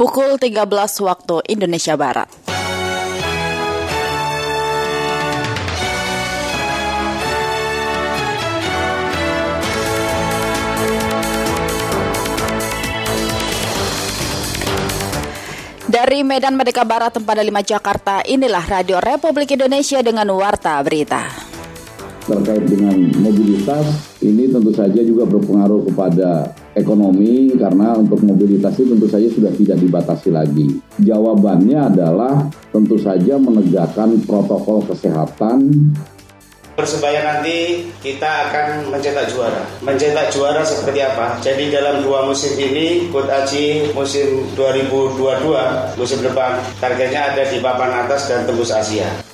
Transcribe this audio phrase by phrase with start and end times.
[0.00, 0.64] Pukul 13
[1.04, 2.24] waktu Indonesia Barat.
[15.84, 21.49] Dari Medan Merdeka Barat, Tempat 5 Jakarta, inilah Radio Republik Indonesia dengan Warta Berita.
[22.30, 29.10] Terkait dengan mobilitas, ini tentu saja juga berpengaruh kepada ekonomi karena untuk mobilitas itu tentu
[29.10, 30.78] saja sudah tidak dibatasi lagi.
[31.02, 35.90] Jawabannya adalah tentu saja menegakkan protokol kesehatan
[36.80, 39.60] Persebaya nanti kita akan mencetak juara.
[39.84, 41.36] Mencetak juara seperti apa?
[41.44, 48.08] Jadi dalam dua musim ini, Kut Aji musim 2022, musim depan, targetnya ada di papan
[48.08, 49.29] atas dan tembus Asia.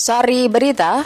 [0.00, 1.04] Sari Berita,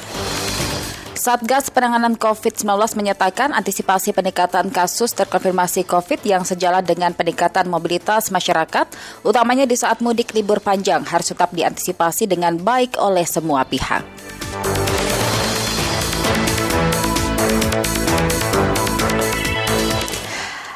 [1.18, 8.86] Satgas Penanganan COVID-19 menyatakan antisipasi peningkatan kasus terkonfirmasi COVID yang sejalan dengan peningkatan mobilitas masyarakat,
[9.26, 14.06] utamanya di saat mudik libur panjang, harus tetap diantisipasi dengan baik oleh semua pihak.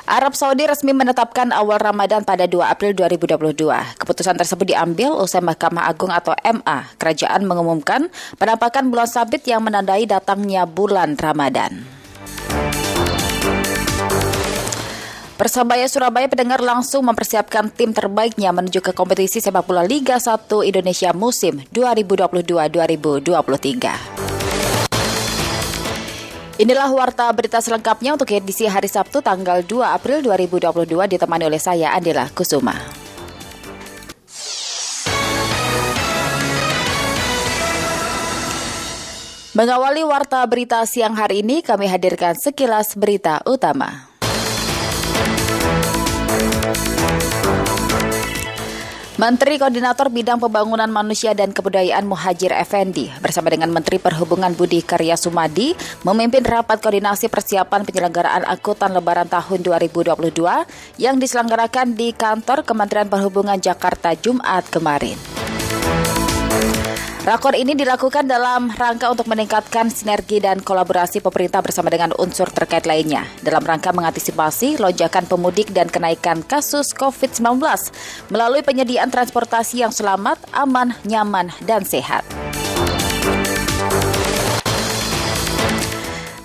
[0.09, 3.61] Arab Saudi resmi menetapkan awal Ramadan pada 2 April 2022.
[4.01, 6.89] Keputusan tersebut diambil usai Mahkamah Agung atau MA.
[6.97, 8.09] Kerajaan mengumumkan
[8.41, 11.85] penampakan bulan sabit yang menandai datangnya bulan Ramadan.
[15.37, 21.13] Persebaya Surabaya pendengar langsung mempersiapkan tim terbaiknya menuju ke kompetisi sepak bola Liga 1 Indonesia
[21.13, 24.38] musim 2022-2023.
[26.59, 31.95] Inilah warta berita selengkapnya untuk edisi hari Sabtu tanggal 2 April 2022 ditemani oleh saya
[31.95, 32.75] Andila Kusuma.
[39.55, 44.11] Mengawali warta berita siang hari ini kami hadirkan sekilas berita utama.
[49.19, 55.19] Menteri Koordinator Bidang Pembangunan Manusia dan Kebudayaan Muhajir Effendi bersama dengan Menteri Perhubungan Budi Karya
[55.19, 55.75] Sumadi
[56.07, 60.15] memimpin rapat koordinasi persiapan penyelenggaraan angkutan lebaran tahun 2022
[61.03, 65.19] yang diselenggarakan di kantor Kementerian Perhubungan Jakarta Jumat kemarin.
[67.29, 72.89] Rakor ini dilakukan dalam rangka untuk meningkatkan sinergi dan kolaborasi pemerintah bersama dengan unsur terkait
[72.89, 77.61] lainnya dalam rangka mengantisipasi lonjakan pemudik dan kenaikan kasus COVID-19
[78.33, 82.25] melalui penyediaan transportasi yang selamat, aman, nyaman, dan sehat.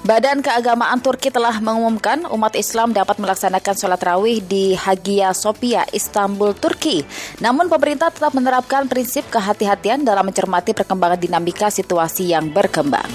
[0.04, 6.52] Badan Keagamaan Turki telah mengumumkan umat Islam dapat melaksanakan sholat rawih di Hagia Sophia, Istanbul,
[6.60, 7.08] Turki.
[7.40, 13.08] Namun pemerintah tetap menerapkan prinsip kehati-hatian dalam mencermati perkembangan dinamika situasi yang berkembang.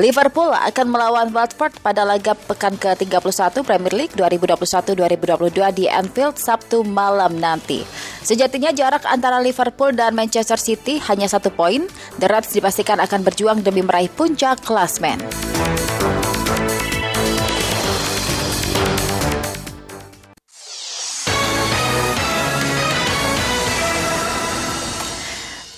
[0.00, 7.36] Liverpool akan melawan Watford pada laga pekan ke-31 Premier League 2021-2022 di Anfield Sabtu malam
[7.36, 7.84] nanti.
[8.24, 11.84] Sejatinya jarak antara Liverpool dan Manchester City hanya satu poin.
[12.16, 15.20] The Reds dipastikan akan berjuang demi meraih puncak klasmen.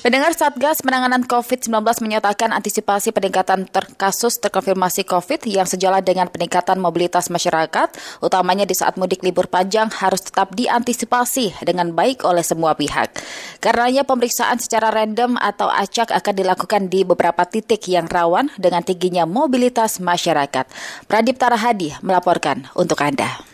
[0.05, 6.77] Pendengar Satgas Penanganan COVID-19 menyatakan antisipasi peningkatan ter kasus terkonfirmasi COVID yang sejalan dengan peningkatan
[6.77, 7.89] mobilitas masyarakat,
[8.21, 13.17] utamanya di saat mudik libur panjang harus tetap diantisipasi dengan baik oleh semua pihak.
[13.65, 19.25] Karenanya pemeriksaan secara random atau acak akan dilakukan di beberapa titik yang rawan dengan tingginya
[19.25, 20.69] mobilitas masyarakat.
[21.09, 23.54] Pradip Tarahadi melaporkan untuk Anda.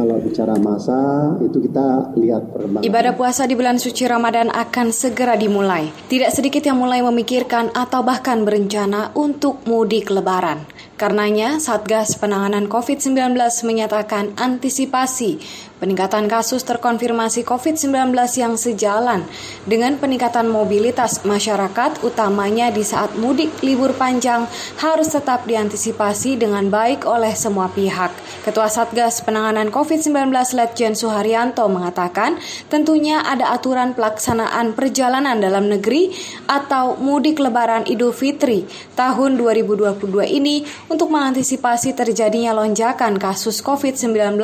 [0.00, 0.96] Kalau bicara masa
[1.44, 2.88] itu kita lihat perkembangan.
[2.88, 5.92] Ibadah puasa di bulan suci Ramadan akan segera dimulai.
[6.08, 10.64] Tidak sedikit yang mulai memikirkan atau bahkan berencana untuk mudik lebaran.
[10.96, 13.36] Karenanya, Satgas Penanganan COVID-19
[13.68, 15.36] menyatakan antisipasi
[15.80, 19.24] peningkatan kasus terkonfirmasi COVID-19 yang sejalan
[19.64, 24.44] dengan peningkatan mobilitas masyarakat utamanya di saat mudik libur panjang
[24.78, 28.12] harus tetap diantisipasi dengan baik oleh semua pihak.
[28.44, 32.36] Ketua Satgas Penanganan COVID-19 Letjen Suharyanto mengatakan
[32.68, 36.12] tentunya ada aturan pelaksanaan perjalanan dalam negeri
[36.44, 39.96] atau mudik lebaran Idul Fitri tahun 2022
[40.28, 40.62] ini
[40.92, 44.36] untuk mengantisipasi terjadinya lonjakan kasus COVID-19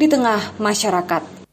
[0.00, 0.69] di tengah masyarakat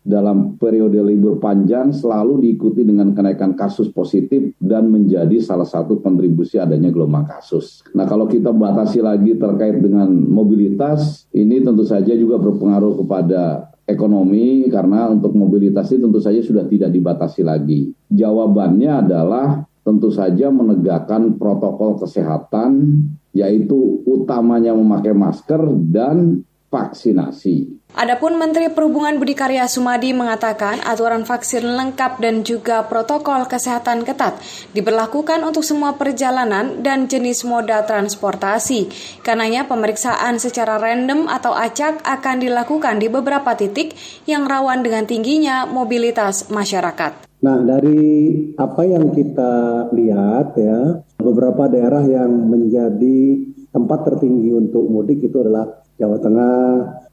[0.07, 6.55] dalam periode libur panjang selalu diikuti dengan kenaikan kasus positif dan menjadi salah satu kontribusi
[6.55, 7.83] adanya gelombang kasus.
[7.91, 14.63] Nah, kalau kita batasi lagi terkait dengan mobilitas, ini tentu saja juga berpengaruh kepada ekonomi
[14.71, 17.91] karena untuk mobilitas itu tentu saja sudah tidak dibatasi lagi.
[18.07, 23.03] Jawabannya adalah tentu saja menegakkan protokol kesehatan
[23.35, 25.61] yaitu utamanya memakai masker
[25.91, 27.87] dan vaksinasi.
[27.97, 34.37] Adapun Menteri Perhubungan Budi Karya Sumadi mengatakan aturan vaksin lengkap dan juga protokol kesehatan ketat
[34.75, 38.91] diberlakukan untuk semua perjalanan dan jenis moda transportasi.
[39.25, 43.97] Karenanya pemeriksaan secara random atau acak akan dilakukan di beberapa titik
[44.29, 47.25] yang rawan dengan tingginya mobilitas masyarakat.
[47.37, 49.53] Nah, dari apa yang kita
[49.93, 56.61] lihat ya, beberapa daerah yang menjadi tempat tertinggi untuk mudik itu adalah Jawa Tengah,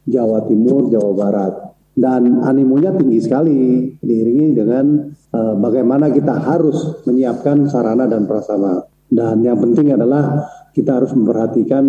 [0.05, 1.55] Jawa Timur, Jawa Barat.
[1.95, 8.83] Dan animonya tinggi sekali diiringi dengan uh, bagaimana kita harus menyiapkan sarana dan prasarana.
[9.09, 10.43] Dan yang penting adalah
[10.75, 11.85] kita harus memperhatikan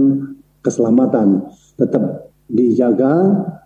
[0.61, 3.13] keselamatan tetap dijaga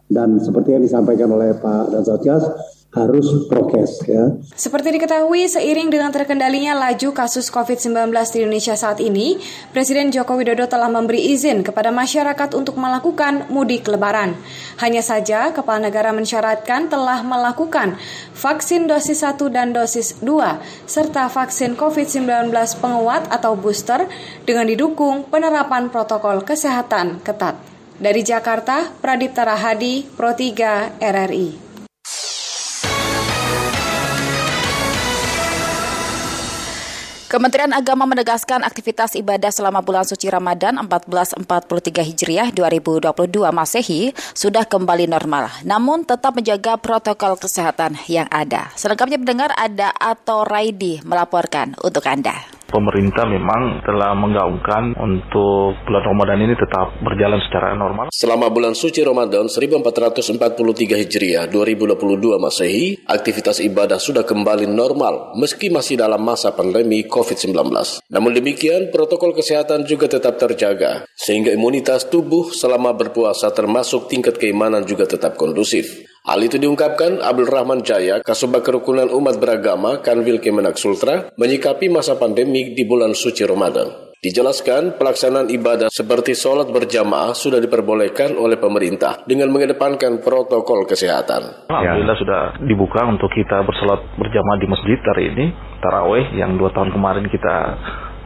[0.08, 2.44] dan seperti yang disampaikan oleh Pak Dan Satgas
[2.90, 4.34] harus prokes ya.
[4.58, 9.38] Seperti diketahui, seiring dengan terkendalinya laju kasus COVID-19 di Indonesia saat ini,
[9.70, 14.34] Presiden Joko Widodo telah memberi izin kepada masyarakat untuk melakukan mudik lebaran.
[14.82, 17.94] Hanya saja, Kepala Negara mensyaratkan telah melakukan
[18.34, 20.58] vaksin dosis 1 dan dosis 2,
[20.90, 22.50] serta vaksin COVID-19
[22.82, 24.10] penguat atau booster
[24.50, 27.54] dengan didukung penerapan protokol kesehatan ketat.
[28.00, 31.69] Dari Jakarta, Pradip Tarahadi, Pro 3, RRI.
[37.30, 41.46] Kementerian Agama menegaskan aktivitas ibadah selama bulan suci Ramadan 1443
[42.02, 43.06] Hijriah 2022
[43.54, 48.74] Masehi sudah kembali normal, namun tetap menjaga protokol kesehatan yang ada.
[48.74, 56.40] Selengkapnya mendengar ada atau Raidi melaporkan untuk Anda pemerintah memang telah menggaungkan untuk bulan Ramadan
[56.46, 58.14] ini tetap berjalan secara normal.
[58.14, 66.00] Selama bulan suci Ramadan 1443 Hijriah 2022 Masehi, aktivitas ibadah sudah kembali normal meski masih
[66.00, 67.58] dalam masa pandemi COVID-19.
[68.08, 74.86] Namun demikian, protokol kesehatan juga tetap terjaga, sehingga imunitas tubuh selama berpuasa termasuk tingkat keimanan
[74.86, 76.06] juga tetap kondusif.
[76.30, 82.22] Hal itu diungkapkan Abdul Rahman Jaya, Kasubag Kerukunan Umat Beragama Kanwil Kemenak Sultra, menyikapi masa
[82.22, 84.14] pandemi di bulan suci Ramadan.
[84.22, 91.66] Dijelaskan, pelaksanaan ibadah seperti sholat berjamaah sudah diperbolehkan oleh pemerintah dengan mengedepankan protokol kesehatan.
[91.66, 92.22] Alhamdulillah ya.
[92.22, 95.50] sudah dibuka untuk kita bersolat berjamaah di masjid hari ini,
[95.82, 97.56] taraweh yang dua tahun kemarin kita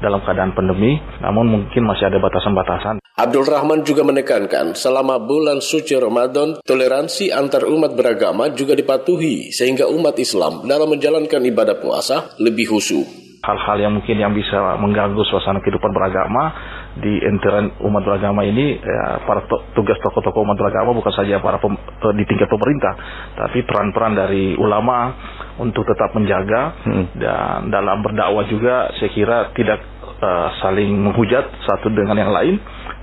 [0.04, 3.03] dalam keadaan pandemi, namun mungkin masih ada batasan-batasan.
[3.14, 9.86] Abdul Rahman juga menekankan selama bulan suci Ramadan, toleransi antar umat beragama juga dipatuhi sehingga
[9.86, 13.06] umat Islam dalam menjalankan ibadah puasa lebih khusyuk.
[13.46, 16.58] Hal-hal yang mungkin yang bisa mengganggu suasana kehidupan beragama
[16.98, 21.62] di intern umat beragama ini ya, para to tugas tokoh-tokoh umat beragama bukan saja para
[21.62, 21.78] pem
[22.18, 22.98] di tingkat pemerintah,
[23.38, 25.14] tapi peran-peran dari ulama
[25.62, 27.06] untuk tetap menjaga hmm.
[27.22, 29.86] dan dalam berdakwah juga saya kira tidak
[30.18, 32.58] uh, saling menghujat satu dengan yang lain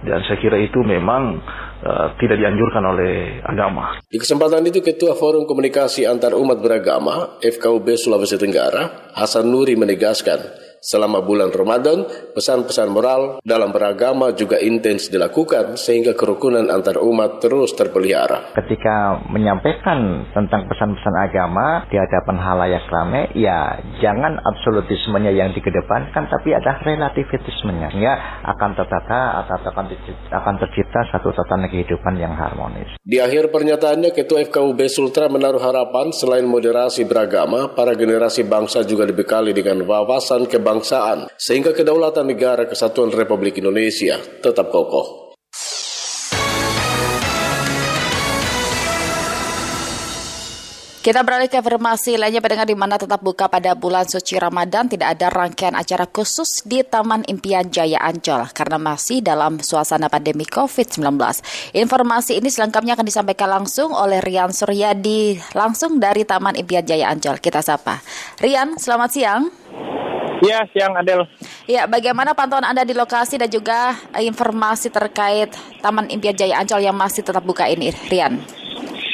[0.04, 1.40] dan saya kira itu memang
[1.84, 4.00] uh, tidak dianjurkan oleh agama.
[4.08, 10.59] Di kesempatan itu Ketua Forum Komunikasi Antar Umat Beragama FKUB Sulawesi Tenggara Hasan Nuri menegaskan
[10.80, 17.76] Selama bulan Ramadan, pesan-pesan moral dalam beragama juga intens dilakukan sehingga kerukunan antar umat terus
[17.76, 18.56] terpelihara.
[18.56, 26.56] Ketika menyampaikan tentang pesan-pesan agama di hadapan halayak ramai, ya jangan absolutismenya yang dikedepankan, tapi
[26.56, 27.92] ada relativitismenya.
[28.00, 32.88] Ya akan tertata atau akan tercipta, akan tercipta satu tatanan kehidupan yang harmonis.
[33.04, 39.04] Di akhir pernyataannya, Ketua FKUB Sultra menaruh harapan selain moderasi beragama, para generasi bangsa juga
[39.04, 45.34] dibekali dengan wawasan kebangsaan kebangsaan, sehingga kedaulatan negara kesatuan Republik Indonesia tetap kokoh.
[51.00, 55.16] Kita beralih ke informasi lainnya pendengar di mana tetap buka pada bulan suci Ramadan tidak
[55.16, 61.00] ada rangkaian acara khusus di Taman Impian Jaya Ancol karena masih dalam suasana pandemi COVID-19.
[61.72, 67.40] Informasi ini selengkapnya akan disampaikan langsung oleh Rian Suryadi langsung dari Taman Impian Jaya Ancol.
[67.40, 68.04] Kita sapa.
[68.36, 69.42] Rian, selamat siang.
[70.40, 71.28] Ya, siang Adel.
[71.68, 75.52] Ya, bagaimana pantauan Anda di lokasi dan juga informasi terkait
[75.84, 78.40] Taman Impian Jaya Ancol yang masih tetap buka ini, Rian?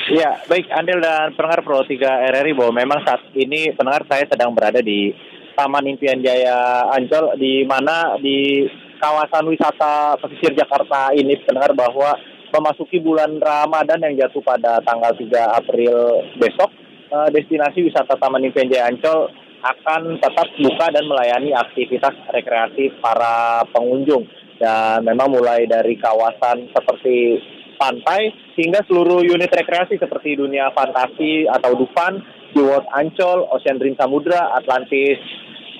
[0.06, 1.99] Ya, baik Andel dan pendengar Pro 3
[2.30, 5.11] RRI bahwa memang saat ini pendengar saya sedang berada di
[5.59, 8.62] Taman Impian Jaya Ancol di mana di
[9.02, 12.14] kawasan wisata pesisir Jakarta ini pendengar bahwa
[12.54, 15.26] memasuki bulan Ramadan yang jatuh pada tanggal 3
[15.59, 16.71] April besok
[17.11, 19.26] eh, destinasi wisata Taman Impian Jaya Ancol
[19.62, 24.26] akan tetap buka dan melayani aktivitas rekreasi para pengunjung.
[24.56, 27.36] Dan memang mulai dari kawasan seperti
[27.76, 32.25] pantai hingga seluruh unit rekreasi seperti dunia fantasi atau Dufan,
[32.56, 35.20] SeaWorld Ancol, Ocean Dream Samudra, Atlantis,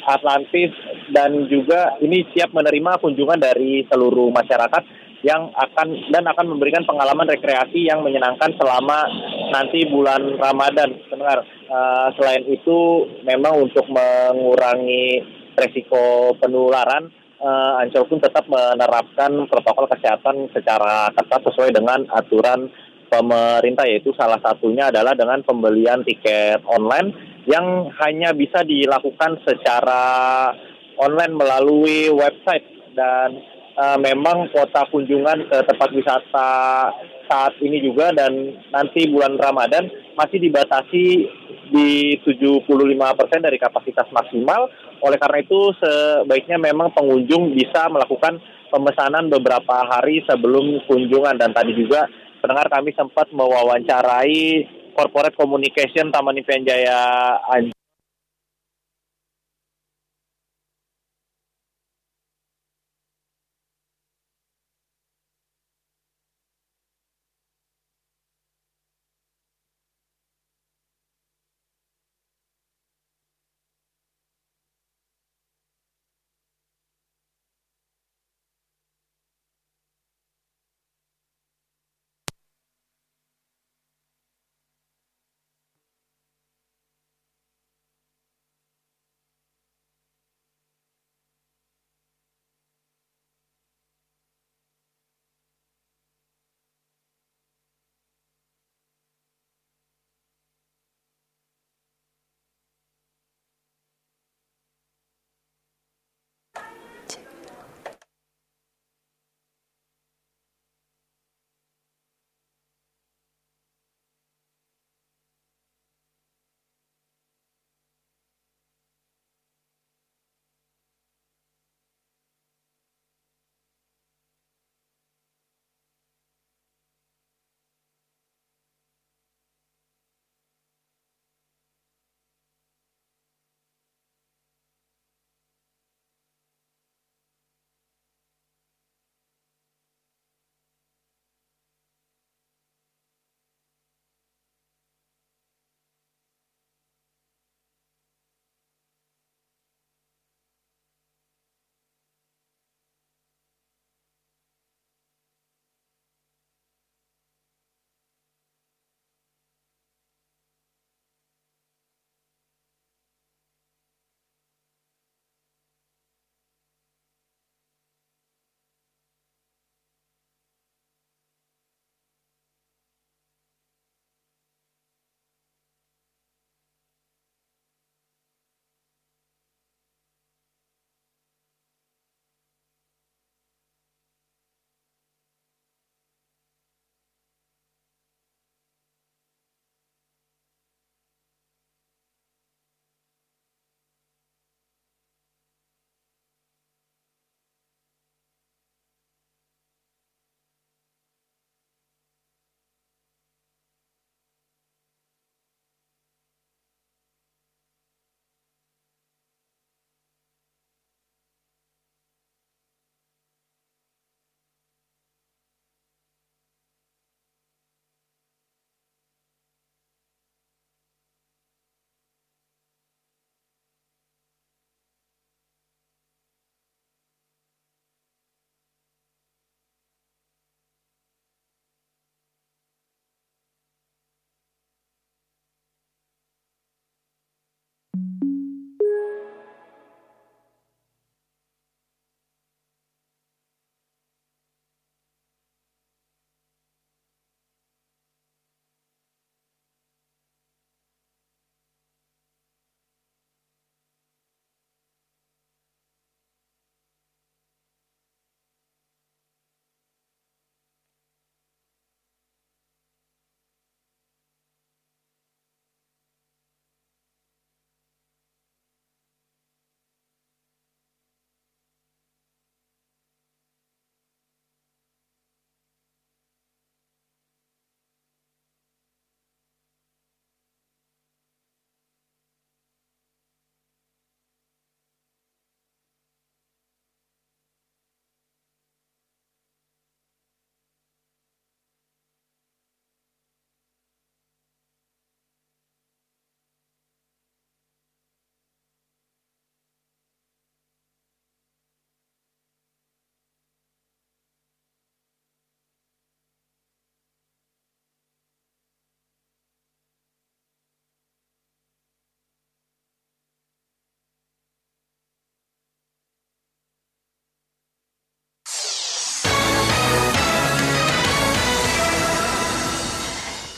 [0.07, 0.71] Atlantis
[1.11, 4.83] dan juga ini siap menerima kunjungan dari seluruh masyarakat
[5.27, 9.03] yang akan dan akan memberikan pengalaman rekreasi yang menyenangkan selama
[9.53, 10.91] nanti bulan Ramadan.
[11.11, 11.45] Dengar.
[11.67, 15.19] Uh, selain itu, memang untuk mengurangi
[15.59, 17.11] resiko penularan,
[17.43, 22.71] uh, Ancol pun tetap menerapkan protokol kesehatan secara ketat sesuai dengan aturan
[23.07, 27.15] pemerintah yaitu salah satunya adalah dengan pembelian tiket online
[27.47, 30.51] yang hanya bisa dilakukan secara
[30.99, 32.67] online melalui website
[32.99, 33.39] dan
[33.79, 36.51] uh, memang kuota kunjungan ke tempat wisata
[37.29, 38.33] saat ini juga dan
[38.71, 41.05] nanti bulan Ramadan masih dibatasi
[41.71, 42.67] di 75%
[43.43, 44.71] dari kapasitas maksimal.
[45.03, 48.41] Oleh karena itu sebaiknya memang pengunjung bisa melakukan
[48.71, 52.07] pemesanan beberapa hari sebelum kunjungan dan tadi juga
[52.43, 54.67] pendengar kami sempat mewawancarai
[54.97, 57.37] corporate communication Taman Impian Jaya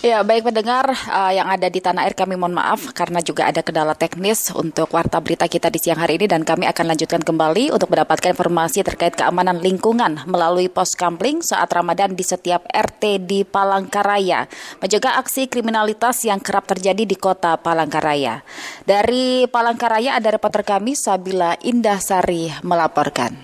[0.09, 3.61] Ya, baik pendengar uh, yang ada di tanah air kami mohon maaf karena juga ada
[3.61, 7.69] kendala teknis untuk warta berita kita di siang hari ini dan kami akan lanjutkan kembali
[7.69, 13.45] untuk mendapatkan informasi terkait keamanan lingkungan melalui pos kampling saat Ramadan di setiap RT di
[13.45, 14.49] Palangkaraya,
[14.81, 18.41] menjaga aksi kriminalitas yang kerap terjadi di kota Palangkaraya.
[18.89, 23.37] Dari Palangkaraya ada reporter kami Sabila Indahsari melaporkan.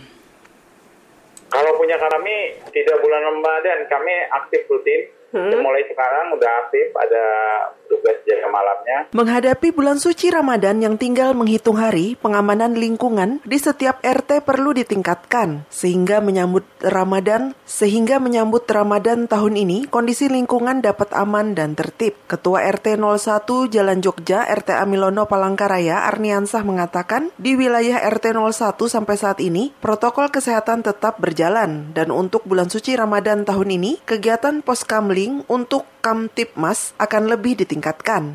[1.53, 5.61] Kalau punya kami tidak bulan Ramadan kami aktif rutin hmm.
[5.61, 7.25] mulai sekarang udah aktif ada
[7.87, 8.99] tugas jaga malamnya.
[9.13, 15.69] Menghadapi bulan suci Ramadan yang tinggal menghitung hari, pengamanan lingkungan di setiap RT perlu ditingkatkan
[15.71, 22.17] sehingga menyambut Ramadan sehingga menyambut Ramadan tahun ini kondisi lingkungan dapat aman dan tertib.
[22.29, 29.17] Ketua RT 01 Jalan Jogja RT Amilono Palangkaraya Arniansah mengatakan di wilayah RT 01 sampai
[29.17, 34.85] saat ini protokol kesehatan tetap berjalan dan untuk bulan suci Ramadan tahun ini kegiatan pos
[34.85, 37.84] kamli untuk Kamtipmas akan lebih ditingkatkan.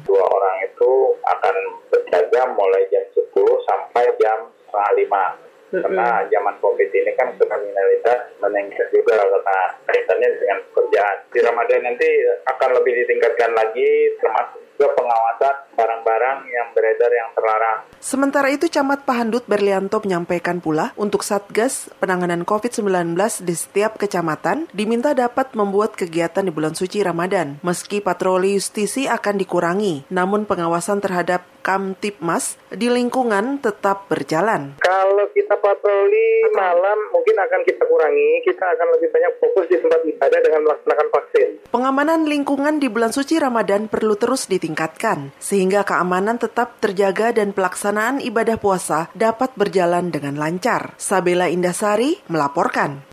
[0.06, 0.91] Dua orang itu
[1.25, 1.56] akan
[1.89, 3.34] berjaga mulai jam 10
[3.65, 5.25] sampai jam setengah lima.
[5.70, 11.18] Karena zaman COVID ini kan kriminalitas meningkat juga karena kaitannya dengan pekerjaan.
[11.29, 12.10] Di Ramadan nanti
[12.46, 17.79] akan lebih ditingkatkan lagi termasuk juga pengawasan barang-barang yang beredar yang terlarang.
[18.00, 23.12] Sementara itu Camat Pahandut Berlianto menyampaikan pula untuk Satgas penanganan COVID-19
[23.43, 27.59] di setiap kecamatan diminta dapat membuat kegiatan di bulan suci Ramadan.
[27.59, 34.81] Meski patroli justisi akan dikurangi, namun pengawasan terhadap Kamtipmas di lingkungan tetap berjalan.
[34.81, 40.01] Kalau kita patroli malam mungkin akan kita kurangi, kita akan lebih banyak fokus di tempat
[40.01, 41.49] ibadah dengan melaksanakan vaksin.
[41.69, 48.17] Pengamanan lingkungan di bulan suci Ramadan perlu terus ditingkatkan, sehingga keamanan tetap terjaga dan pelaksanaan
[48.17, 50.97] ibadah puasa dapat berjalan dengan lancar.
[50.97, 53.09] Sabela Indasari melaporkan.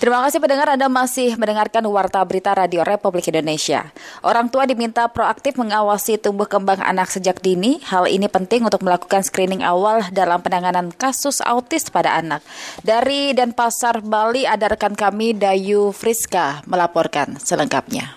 [0.00, 3.92] Terima kasih pendengar Anda masih mendengarkan Warta Berita Radio Republik Indonesia.
[4.24, 7.84] Orang tua diminta proaktif mengawasi tumbuh kembang anak sejak dini.
[7.84, 12.40] Hal ini penting untuk melakukan screening awal dalam penanganan kasus autis pada anak.
[12.80, 18.16] Dari Denpasar, Bali, ada rekan kami Dayu Friska melaporkan selengkapnya.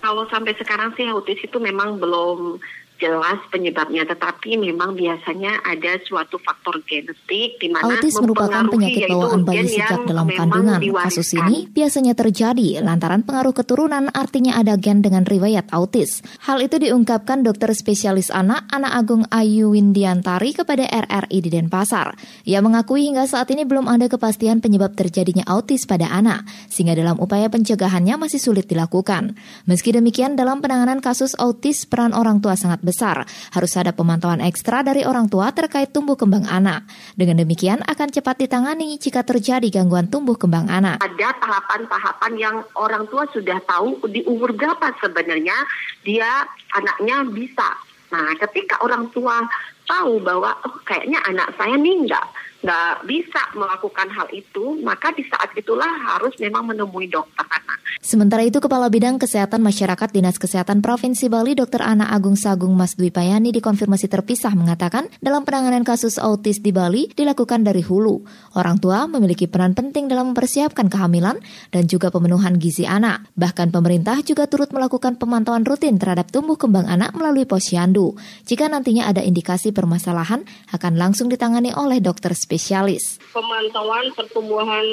[0.00, 2.56] Kalau sampai sekarang sih autis itu memang belum
[3.02, 9.42] jelas penyebabnya, tetapi memang biasanya ada suatu faktor genetik di mana autis merupakan penyakit bawaan
[9.42, 10.78] bayi sejak dalam kandungan.
[10.78, 11.10] Diwariskan.
[11.10, 16.22] Kasus ini biasanya terjadi lantaran pengaruh keturunan, artinya ada gen dengan riwayat autis.
[16.46, 22.14] Hal itu diungkapkan dokter spesialis anak Anak Agung Ayu Windiantari kepada RRI di Denpasar.
[22.46, 27.18] Ia mengakui hingga saat ini belum ada kepastian penyebab terjadinya autis pada anak, sehingga dalam
[27.18, 29.34] upaya pencegahannya masih sulit dilakukan.
[29.66, 33.24] Meski demikian, dalam penanganan kasus autis peran orang tua sangat besar besar.
[33.56, 36.84] Harus ada pemantauan ekstra dari orang tua terkait tumbuh kembang anak.
[37.16, 41.00] Dengan demikian akan cepat ditangani jika terjadi gangguan tumbuh kembang anak.
[41.00, 45.56] Ada tahapan-tahapan yang orang tua sudah tahu di umur berapa sebenarnya
[46.04, 46.44] dia
[46.76, 47.80] anaknya bisa.
[48.12, 49.40] Nah, ketika orang tua
[49.88, 52.26] tahu bahwa oh, kayaknya anak saya nih enggak
[52.62, 57.82] nggak bisa melakukan hal itu, maka di saat itulah harus memang menemui dokter anak.
[57.98, 61.82] Sementara itu, Kepala Bidang Kesehatan Masyarakat Dinas Kesehatan Provinsi Bali, Dr.
[61.82, 67.10] Ana Agung Sagung Mas Dwi Payani dikonfirmasi terpisah mengatakan dalam penanganan kasus autis di Bali
[67.10, 68.22] dilakukan dari hulu.
[68.54, 71.42] Orang tua memiliki peran penting dalam mempersiapkan kehamilan
[71.74, 73.26] dan juga pemenuhan gizi anak.
[73.34, 78.14] Bahkan pemerintah juga turut melakukan pemantauan rutin terhadap tumbuh kembang anak melalui posyandu.
[78.46, 83.16] Jika nantinya ada indikasi permasalahan, akan langsung ditangani oleh dokter spesialis spesialis.
[83.32, 84.84] Pemantauan pertumbuhan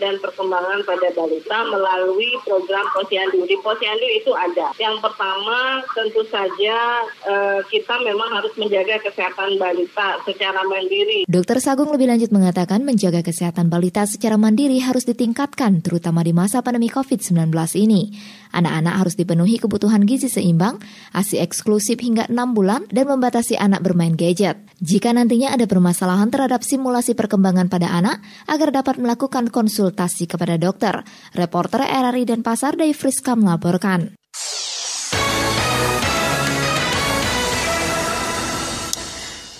[0.00, 3.44] dan perkembangan pada balita melalui program posyandu.
[3.44, 4.72] Di posyandu itu ada.
[4.80, 11.28] Yang pertama tentu saja eh, kita memang harus menjaga kesehatan balita secara mandiri.
[11.28, 16.64] Dokter Sagung lebih lanjut mengatakan menjaga kesehatan balita secara mandiri harus ditingkatkan terutama di masa
[16.64, 18.16] pandemi COVID-19 ini.
[18.54, 20.78] Anak-anak harus dipenuhi kebutuhan gizi seimbang,
[21.10, 24.62] ASI eksklusif hingga 6 bulan, dan membatasi anak bermain gadget.
[24.78, 31.02] Jika nantinya ada permasalahan terhadap simulasi perkembangan pada anak, agar dapat melakukan konsultasi kepada dokter.
[31.34, 34.14] Reporter RRI dan Pasar Dave Friska melaporkan.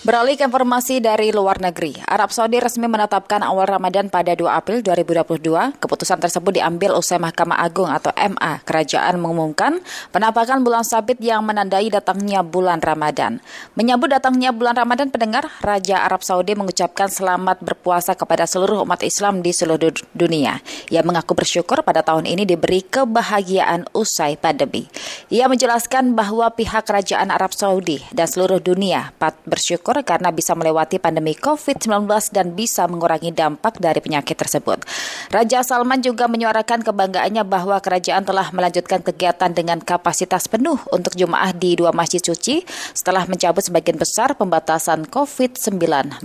[0.04, 4.84] Beralih ke informasi dari luar negeri, Arab Saudi resmi menetapkan awal Ramadan pada 2 April
[4.84, 5.80] 2022.
[5.80, 9.80] Keputusan tersebut diambil usai Mahkamah Agung atau MA Kerajaan mengumumkan
[10.12, 13.40] penampakan bulan sabit yang menandai datangnya bulan Ramadan.
[13.80, 19.40] Menyambut datangnya bulan Ramadan pendengar, Raja Arab Saudi mengucapkan selamat berpuasa kepada seluruh umat Islam
[19.40, 20.60] di seluruh dunia.
[20.92, 24.84] Ia mengaku bersyukur pada tahun ini diberi kebahagiaan usai pandemi.
[25.32, 29.16] Ia menjelaskan bahwa pihak Kerajaan Arab Saudi dan seluruh dunia
[29.48, 34.82] bersyukur karena bisa melewati pandemi COVID-19 dan bisa mengurangi dampak dari penyakit tersebut.
[35.30, 41.52] Raja Salman juga menyuarakan kebanggaannya bahwa kerajaan telah melanjutkan kegiatan dengan kapasitas penuh untuk jemaah
[41.52, 42.64] di dua masjid suci
[42.96, 46.24] setelah mencabut sebagian besar pembatasan COVID-19.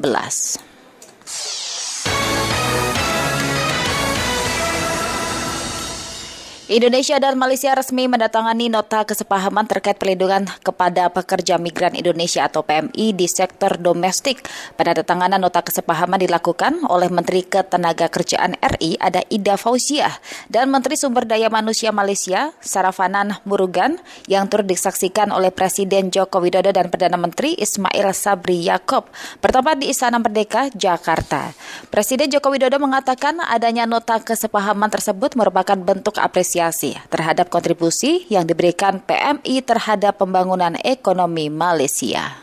[6.69, 13.17] Indonesia dan Malaysia resmi mendatangani nota kesepahaman terkait perlindungan kepada pekerja migran Indonesia atau PMI
[13.17, 14.45] di sektor domestik.
[14.77, 20.13] Penandatanganan nota kesepahaman dilakukan oleh Menteri Ketenagakerjaan RI ada Ida Fauziah
[20.45, 23.97] dan Menteri Sumber Daya Manusia Malaysia Sarafanan Murugan
[24.29, 29.09] yang turut disaksikan oleh Presiden Joko Widodo dan Perdana Menteri Ismail Sabri Yaakob
[29.41, 31.49] bertempat di Istana Merdeka, Jakarta.
[31.89, 38.43] Presiden Joko Widodo mengatakan adanya nota kesepahaman tersebut merupakan bentuk apresiasi apresiasi terhadap kontribusi yang
[38.43, 42.35] diberikan PMI terhadap pembangunan ekonomi Malaysia.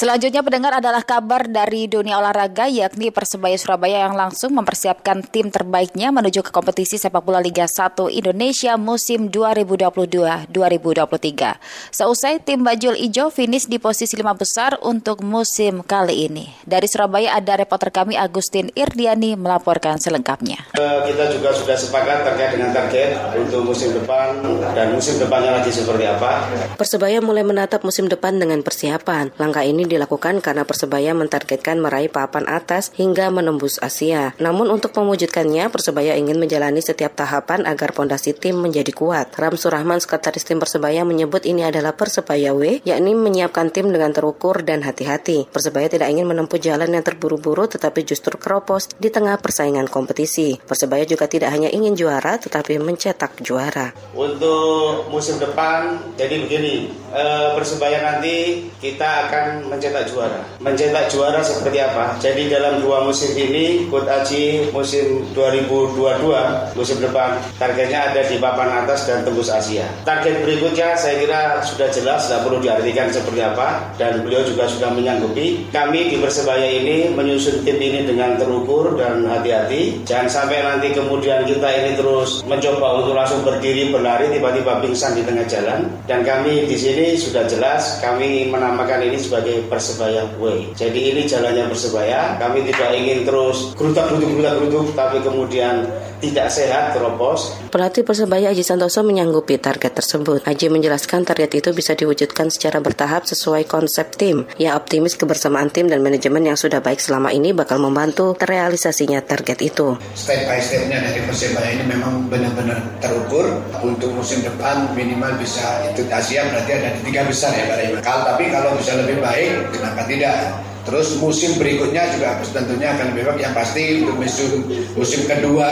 [0.00, 6.08] Selanjutnya pendengar adalah kabar dari dunia olahraga yakni Persebaya Surabaya yang langsung mempersiapkan tim terbaiknya
[6.08, 11.92] menuju ke kompetisi sepak bola Liga 1 Indonesia musim 2022-2023.
[11.92, 16.48] Seusai tim Bajul Ijo finish di posisi lima besar untuk musim kali ini.
[16.64, 20.64] Dari Surabaya ada reporter kami Agustin Irdiani melaporkan selengkapnya.
[20.80, 24.40] Eh, kita juga sudah sepakat terkait dengan target untuk musim depan
[24.72, 26.48] dan musim depannya lagi seperti apa.
[26.80, 29.36] Persebaya mulai menatap musim depan dengan persiapan.
[29.36, 34.38] Langkah ini dilakukan karena Persebaya mentargetkan meraih papan atas hingga menembus Asia.
[34.38, 39.34] Namun untuk mewujudkannya, Persebaya ingin menjalani setiap tahapan agar pondasi tim menjadi kuat.
[39.34, 44.62] Ram Surahman, sekretaris tim Persebaya menyebut ini adalah Persebaya W, yakni menyiapkan tim dengan terukur
[44.62, 45.50] dan hati-hati.
[45.50, 50.60] Persebaya tidak ingin menempuh jalan yang terburu-buru tetapi justru keropos di tengah persaingan kompetisi.
[50.62, 53.90] Persebaya juga tidak hanya ingin juara tetapi mencetak juara.
[54.14, 60.40] Untuk musim depan, jadi begini, eh, Persebaya nanti kita akan mencetak juara.
[60.60, 62.12] Mencetak juara seperti apa?
[62.20, 68.84] Jadi dalam dua musim ini, Kut Aji musim 2022, musim depan, targetnya ada di papan
[68.84, 69.88] atas dan tembus Asia.
[70.04, 74.92] Target berikutnya saya kira sudah jelas, tidak perlu diartikan seperti apa, dan beliau juga sudah
[74.92, 75.72] menyanggupi.
[75.72, 80.04] Kami di Persebaya ini menyusun tim ini dengan terukur dan hati-hati.
[80.04, 85.24] Jangan sampai nanti kemudian kita ini terus mencoba untuk langsung berdiri berlari tiba-tiba pingsan di
[85.24, 85.88] tengah jalan.
[86.04, 90.74] Dan kami di sini sudah jelas, kami menamakan ini sebagai Persebaya Way.
[90.74, 92.34] Jadi ini jalannya Persebaya.
[92.42, 95.86] Kami tidak ingin terus gerutak gerutuk gerutak gerutuk, tapi kemudian
[96.20, 97.56] tidak sehat teropos.
[97.72, 100.44] Pelatih Persebaya Aji Santoso menyanggupi target tersebut.
[100.44, 104.44] Aji menjelaskan target itu bisa diwujudkan secara bertahap sesuai konsep tim.
[104.60, 109.64] Ia optimis kebersamaan tim dan manajemen yang sudah baik selama ini bakal membantu terrealisasinya target
[109.64, 109.96] itu.
[110.12, 113.48] Step by stepnya dari Persebaya ini memang benar-benar terukur.
[113.80, 118.20] Untuk musim depan minimal bisa itu Asia berarti ada di tiga besar ya Pak Kalau
[118.28, 120.36] tapi kalau bisa lebih baik kenapa tidak?
[120.80, 123.38] Terus musim berikutnya juga tentunya akan lebih baik.
[123.44, 124.50] Yang pasti untuk musim
[124.96, 125.70] musim kedua,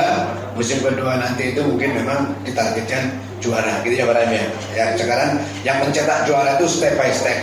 [0.52, 4.44] musim kedua nanti itu mungkin memang ditargetkan juara, gitu ya Pak ya.
[4.76, 5.30] Ya sekarang
[5.64, 7.38] yang mencetak juara itu step by step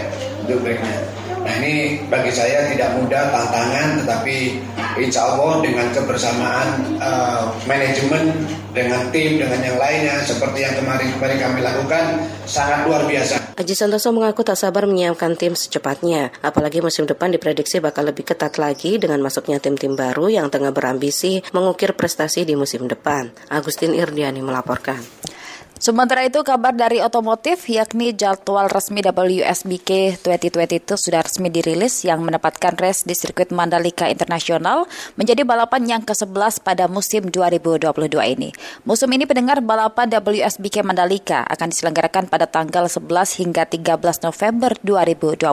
[0.45, 1.01] untuk berikutnya.
[1.45, 4.57] Nah ini bagi saya tidak mudah tantangan, tetapi
[4.97, 8.33] insya Allah dengan kebersamaan uh, manajemen
[8.73, 12.05] dengan tim dengan yang lainnya seperti yang kemarin-kemarin kami lakukan
[12.49, 13.55] sangat luar biasa.
[13.55, 18.57] Aji Santoso mengaku tak sabar menyiapkan tim secepatnya, apalagi musim depan diprediksi bakal lebih ketat
[18.57, 23.31] lagi dengan masuknya tim-tim baru yang tengah berambisi mengukir prestasi di musim depan.
[23.53, 24.99] Agustin Irdiani melaporkan.
[25.85, 32.73] Sementara itu kabar dari otomotif yakni jadwal resmi WSBK 2022 sudah resmi dirilis yang menempatkan
[32.81, 37.85] race di sirkuit Mandalika Internasional menjadi balapan yang ke-11 pada musim 2022
[38.17, 38.49] ini.
[38.81, 45.45] Musim ini pendengar balapan WSBK Mandalika akan diselenggarakan pada tanggal 11 hingga 13 November 2022.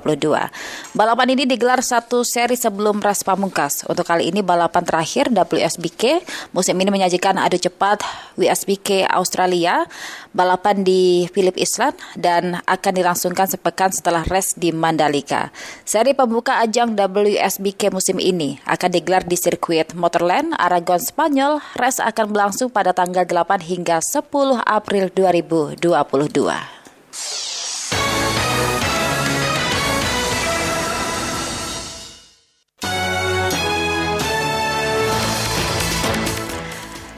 [0.97, 3.85] Balapan ini digelar satu seri sebelum race pamungkas.
[3.85, 6.25] Untuk kali ini balapan terakhir WSBK
[6.57, 8.01] musim ini menyajikan adu cepat
[8.41, 9.85] WSBK Australia
[10.31, 15.51] balapan di Philip Island dan akan dilangsungkan sepekan setelah race di Mandalika.
[15.83, 21.59] Seri pembuka ajang WSBK musim ini akan digelar di sirkuit Motorland, Aragon, Spanyol.
[21.75, 26.82] Race akan berlangsung pada tanggal 8 hingga 10 April 2022.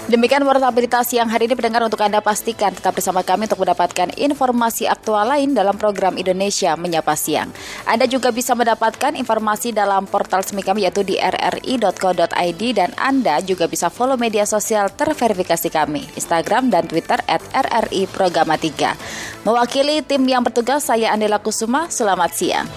[0.05, 4.85] Demikian berita siang hari ini pendengar untuk Anda pastikan tetap bersama kami untuk mendapatkan informasi
[4.85, 7.49] aktual lain dalam program Indonesia Menyapa Siang.
[7.89, 13.65] Anda juga bisa mendapatkan informasi dalam portal resmi kami yaitu di rri.co.id dan Anda juga
[13.65, 19.49] bisa follow media sosial terverifikasi kami, Instagram dan Twitter at RRI Programa 3.
[19.49, 22.69] Mewakili tim yang bertugas, saya Andela Kusuma, selamat siang.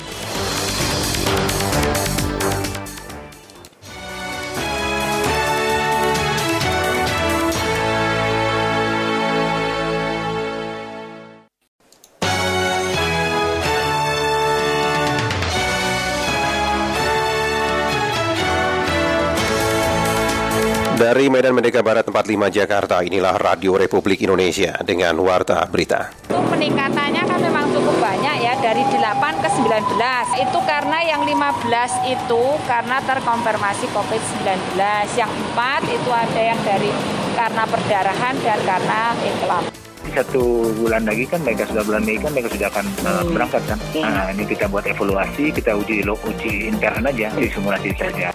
[21.07, 26.11] Dari Medan Merdeka Barat 45 Jakarta, inilah Radio Republik Indonesia dengan Warta Berita.
[26.27, 29.87] Itu peningkatannya kan memang cukup banyak ya, dari 8 ke 19.
[30.35, 34.75] Itu karena yang 15 itu karena terkonfirmasi COVID-19.
[35.15, 36.91] Yang 4 itu ada yang dari
[37.39, 39.63] karena perdarahan dan karena iklam
[40.11, 43.79] satu bulan lagi kan mereka sudah bulan Mei kan mereka sudah akan uh, berangkat kan.
[43.93, 44.07] Iya.
[44.11, 48.33] Nah, ini kita buat evaluasi, kita uji uji intern aja, di simulasi saja.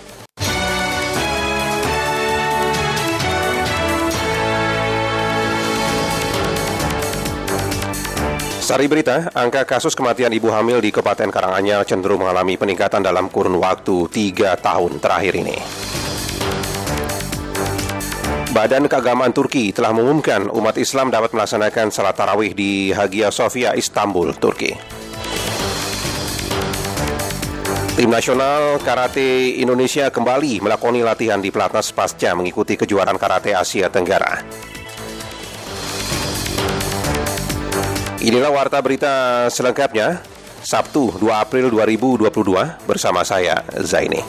[8.72, 13.60] Sari berita, angka kasus kematian ibu hamil di Kabupaten Karanganyar cenderung mengalami peningkatan dalam kurun
[13.60, 15.60] waktu tiga tahun terakhir ini.
[18.48, 24.32] Badan Keagamaan Turki telah mengumumkan umat Islam dapat melaksanakan salat tarawih di Hagia Sophia, Istanbul,
[24.40, 24.72] Turki.
[28.00, 34.71] Tim nasional karate Indonesia kembali melakoni latihan di Pelatnas pasca mengikuti kejuaraan karate Asia Tenggara.
[38.32, 40.24] Inilah warta berita selengkapnya
[40.64, 42.32] Sabtu 2 April 2022
[42.88, 44.24] bersama saya Zaini.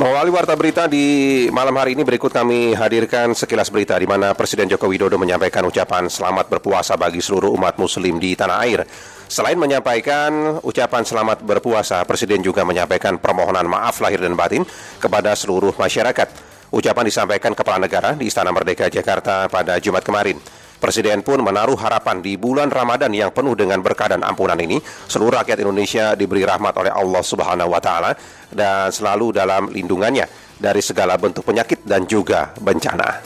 [0.00, 1.04] Mengawali warta berita di
[1.52, 6.08] malam hari ini berikut kami hadirkan sekilas berita di mana Presiden Joko Widodo menyampaikan ucapan
[6.08, 8.88] selamat berpuasa bagi seluruh umat muslim di tanah air.
[9.28, 14.64] Selain menyampaikan ucapan selamat berpuasa, Presiden juga menyampaikan permohonan maaf lahir dan batin
[14.96, 16.47] kepada seluruh masyarakat.
[16.68, 20.36] Ucapan disampaikan Kepala Negara di Istana Merdeka Jakarta pada Jumat kemarin.
[20.78, 24.78] Presiden pun menaruh harapan di bulan Ramadan yang penuh dengan berkah dan ampunan ini,
[25.08, 28.12] seluruh rakyat Indonesia diberi rahmat oleh Allah Subhanahu wa taala
[28.52, 30.28] dan selalu dalam lindungannya
[30.60, 33.24] dari segala bentuk penyakit dan juga bencana.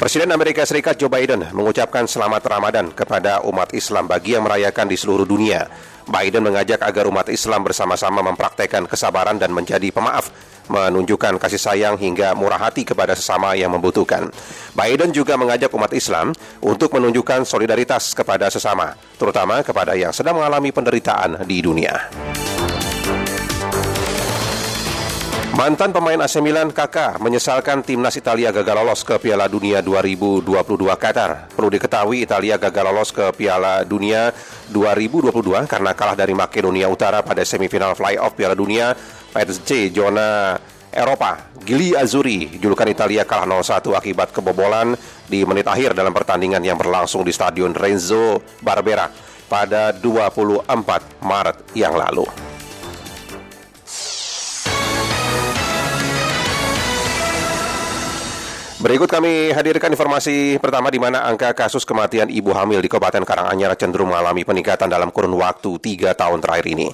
[0.00, 4.96] Presiden Amerika Serikat Joe Biden mengucapkan selamat Ramadan kepada umat Islam bagi yang merayakan di
[4.96, 5.68] seluruh dunia.
[6.08, 12.32] Biden mengajak agar umat Islam bersama-sama mempraktekkan kesabaran dan menjadi pemaaf menunjukkan kasih sayang hingga
[12.38, 14.30] murah hati kepada sesama yang membutuhkan.
[14.72, 16.30] Biden juga mengajak umat Islam
[16.62, 21.98] untuk menunjukkan solidaritas kepada sesama, terutama kepada yang sedang mengalami penderitaan di dunia.
[25.50, 30.48] Mantan pemain AC Milan Kakak menyesalkan timnas Italia gagal lolos ke Piala Dunia 2022
[30.96, 31.52] Qatar.
[31.52, 34.32] Perlu diketahui Italia gagal lolos ke Piala Dunia
[34.72, 38.96] 2022 karena kalah dari Makedonia Utara pada semifinal playoff Piala Dunia
[39.30, 40.58] PSG zona
[40.90, 41.54] Eropa.
[41.62, 44.98] Gili Azzurri, julukan Italia kalah 0-1 akibat kebobolan
[45.30, 49.06] di menit akhir dalam pertandingan yang berlangsung di Stadion Renzo Barbera
[49.46, 50.66] pada 24
[51.22, 52.26] Maret yang lalu.
[58.80, 63.76] Berikut kami hadirkan informasi pertama di mana angka kasus kematian ibu hamil di Kabupaten Karanganyar
[63.76, 66.88] cenderung mengalami peningkatan dalam kurun waktu tiga tahun terakhir ini.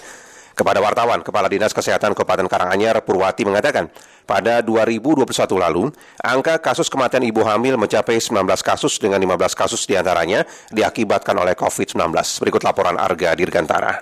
[0.56, 3.92] Kepada wartawan, Kepala Dinas Kesehatan Kabupaten Karanganyar Purwati mengatakan,
[4.24, 5.92] pada 2021 lalu,
[6.24, 11.52] angka kasus kematian ibu hamil mencapai 19 kasus dengan 15 kasus di antaranya diakibatkan oleh
[11.52, 12.08] COVID-19.
[12.40, 14.00] Berikut laporan Arga Dirgantara.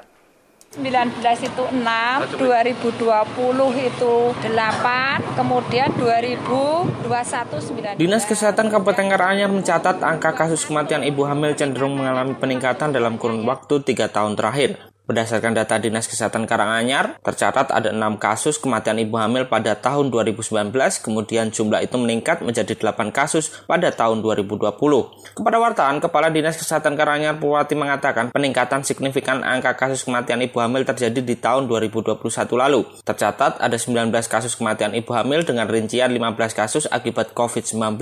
[0.79, 0.87] 19
[1.43, 4.15] itu 6, 2020 itu
[4.47, 7.99] 8, kemudian 2021 9.
[7.99, 13.43] Dinas Kesehatan Kabupaten Karanganyar mencatat angka kasus kematian ibu hamil cenderung mengalami peningkatan dalam kurun
[13.43, 14.94] waktu 3 tahun terakhir.
[15.05, 20.73] Berdasarkan data Dinas Kesehatan Karanganyar, tercatat ada enam kasus kematian ibu hamil pada tahun 2019,
[21.05, 24.73] kemudian jumlah itu meningkat menjadi 8 kasus pada tahun 2020.
[25.37, 30.89] Kepada wartawan, Kepala Dinas Kesehatan Karanganyar Purwati mengatakan peningkatan signifikan angka kasus kematian ibu hamil
[30.89, 32.25] terjadi di tahun 2021
[32.57, 32.89] lalu.
[33.05, 38.01] Tercatat ada 19 kasus kematian ibu hamil dengan rincian 15 kasus akibat COVID-19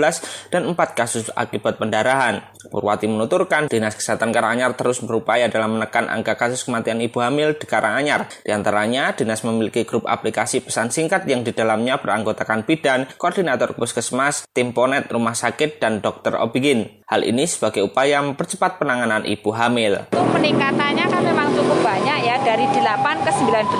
[0.54, 2.46] dan 4 kasus akibat pendarahan.
[2.70, 7.64] Purwati menuturkan Dinas Kesehatan Karanganyar terus berupaya dalam menekan angka kasus kematian ibu hamil di
[7.64, 8.28] Karanganyar.
[8.42, 14.44] Di antaranya, Dinas memiliki grup aplikasi pesan singkat yang di dalamnya beranggotakan bidan, koordinator puskesmas,
[14.52, 17.00] tim ponet rumah sakit, dan dokter obigin.
[17.08, 20.08] Hal ini sebagai upaya mempercepat penanganan ibu hamil.
[20.10, 23.78] Itu peningkatannya kan memang cukup banyak ya, dari 8 ke 19.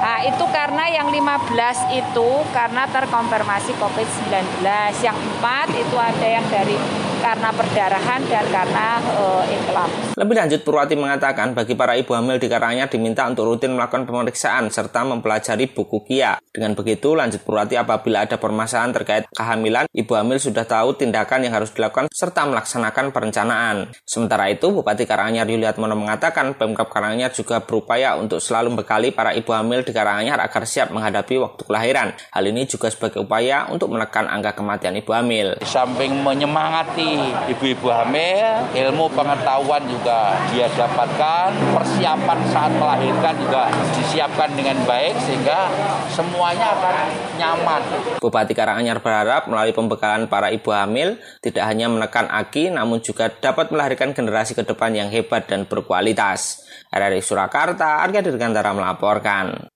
[0.00, 4.62] Nah, itu karena yang 15 itu karena terkonfirmasi COVID-19.
[5.00, 6.76] Yang 4 itu ada yang dari
[7.20, 9.90] karena perdarahan dan karena uh, iklam.
[10.16, 14.72] Lebih lanjut, Purwati mengatakan bagi para ibu hamil di Karanganyar diminta untuk rutin melakukan pemeriksaan
[14.72, 16.40] serta mempelajari buku KIA.
[16.52, 21.54] Dengan begitu, lanjut Purwati apabila ada permasalahan terkait kehamilan, ibu hamil sudah tahu tindakan yang
[21.54, 23.76] harus dilakukan serta melaksanakan perencanaan.
[24.08, 29.52] Sementara itu, Bupati Karanganyar Yuliatmono mengatakan Pemkap Karanganyar juga berupaya untuk selalu membekali para ibu
[29.52, 32.16] hamil di Karanganyar agar siap menghadapi waktu kelahiran.
[32.32, 35.56] Hal ini juga sebagai upaya untuk menekan angka kematian ibu hamil.
[35.60, 37.05] Di samping menyemangati
[37.50, 45.70] ibu-ibu hamil, ilmu pengetahuan juga dia dapatkan, persiapan saat melahirkan juga disiapkan dengan baik sehingga
[46.10, 46.94] semuanya akan
[47.36, 47.82] nyaman.
[48.18, 53.68] Bupati Karanganyar berharap melalui pembekalan para ibu hamil tidak hanya menekan aki namun juga dapat
[53.68, 56.64] melahirkan generasi ke depan yang hebat dan berkualitas.
[56.90, 59.75] RRI Surakarta, Arga Dirgantara melaporkan.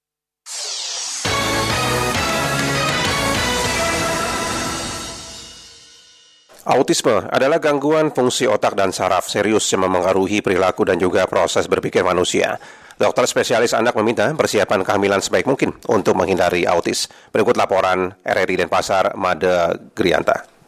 [6.69, 12.05] Autisme adalah gangguan fungsi otak dan saraf serius yang memengaruhi perilaku dan juga proses berpikir
[12.05, 12.61] manusia.
[13.01, 17.09] Dokter spesialis anak meminta persiapan kehamilan sebaik mungkin untuk menghindari autis.
[17.33, 20.60] Berikut laporan RRI Denpasar, Made Grianta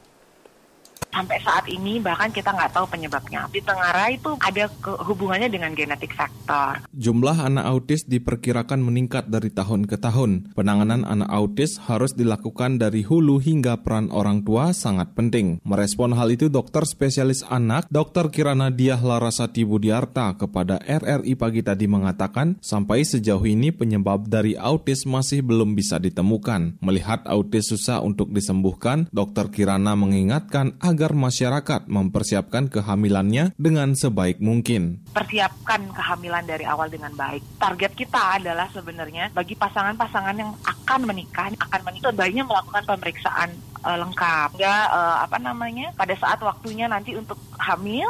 [1.13, 3.47] sampai saat ini bahkan kita nggak tahu penyebabnya.
[3.53, 4.67] Di Tengara itu ada
[5.05, 6.83] hubungannya dengan genetik faktor.
[6.97, 10.57] Jumlah anak autis diperkirakan meningkat dari tahun ke tahun.
[10.57, 15.61] Penanganan anak autis harus dilakukan dari hulu hingga peran orang tua sangat penting.
[15.63, 18.33] Merespon hal itu dokter spesialis anak, Dr.
[18.33, 25.05] Kirana Diah Larasati Budiarta kepada RRI pagi tadi mengatakan sampai sejauh ini penyebab dari autis
[25.05, 26.81] masih belum bisa ditemukan.
[26.81, 29.53] Melihat autis susah untuk disembuhkan, Dr.
[29.53, 35.03] Kirana mengingatkan agar agar masyarakat mempersiapkan kehamilannya dengan sebaik mungkin.
[35.11, 37.59] Persiapkan kehamilan dari awal dengan baik.
[37.59, 43.51] Target kita adalah sebenarnya bagi pasangan-pasangan yang akan menikah, akan menikah, sebaiknya melakukan pemeriksaan
[43.83, 44.63] uh, lengkap.
[44.63, 45.91] Ya, uh, apa namanya?
[45.99, 48.07] Pada saat waktunya nanti untuk hamil,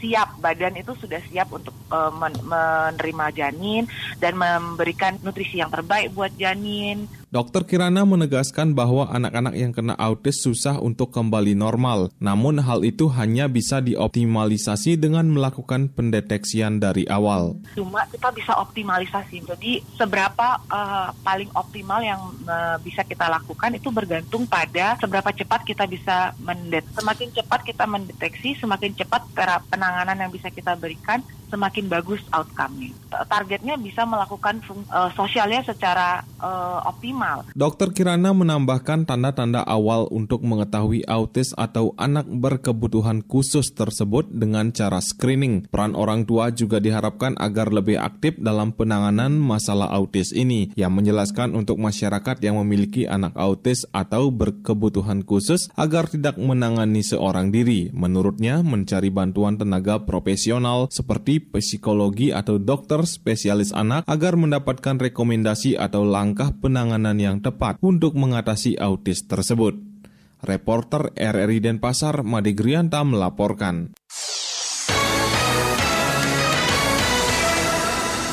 [0.00, 3.84] siap badan itu sudah siap untuk uh, men menerima janin
[4.18, 10.42] dan memberikan nutrisi yang terbaik buat janin Dokter Kirana menegaskan bahwa anak-anak yang kena autis
[10.42, 17.54] susah untuk kembali normal, namun hal itu hanya bisa dioptimalisasi dengan melakukan pendeteksian dari awal.
[17.78, 22.18] Cuma kita bisa optimalisasi, jadi seberapa uh, paling optimal yang
[22.50, 26.98] uh, bisa kita lakukan itu bergantung pada seberapa cepat kita bisa mendeteksi.
[26.98, 29.22] Semakin cepat kita mendeteksi, semakin cepat
[29.70, 32.94] penanganan yang bisa kita berikan, semakin bagus outcome-nya.
[33.26, 37.42] Targetnya bisa melakukan uh, sosialnya secara uh, optimal.
[37.58, 45.02] Dokter Kirana menambahkan tanda-tanda awal untuk mengetahui autis atau anak berkebutuhan khusus tersebut dengan cara
[45.02, 45.66] screening.
[45.66, 51.58] Peran orang tua juga diharapkan agar lebih aktif dalam penanganan masalah autis ini, yang menjelaskan
[51.58, 57.90] untuk masyarakat yang memiliki anak autis atau berkebutuhan khusus agar tidak menangani seorang diri.
[57.90, 66.04] Menurutnya, mencari bantuan tenaga profesional seperti psikologi atau dokter spesialis anak agar mendapatkan rekomendasi atau
[66.04, 69.76] langkah penanganan yang tepat untuk mengatasi autis tersebut.
[70.40, 73.92] Reporter RRI Denpasar, Made Grianta melaporkan.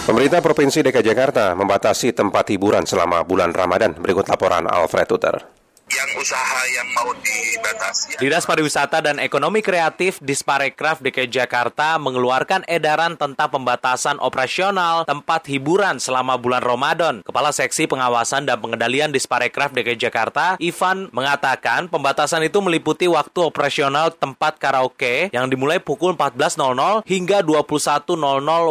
[0.07, 3.91] Pemerintah Provinsi DKI Jakarta membatasi tempat hiburan selama bulan Ramadan.
[3.99, 5.66] Berikut laporan Alfred Tuter
[5.97, 8.21] yang usaha yang mau dibatasi.
[8.21, 15.97] Dinas Pariwisata dan Ekonomi Kreatif Disparekraf DKI Jakarta mengeluarkan edaran tentang pembatasan operasional tempat hiburan
[15.97, 17.25] selama bulan Ramadan.
[17.25, 24.13] Kepala Seksi Pengawasan dan Pengendalian Disparekraf DKI Jakarta, Ivan, mengatakan pembatasan itu meliputi waktu operasional
[24.13, 28.05] tempat karaoke yang dimulai pukul 14.00 hingga 21.00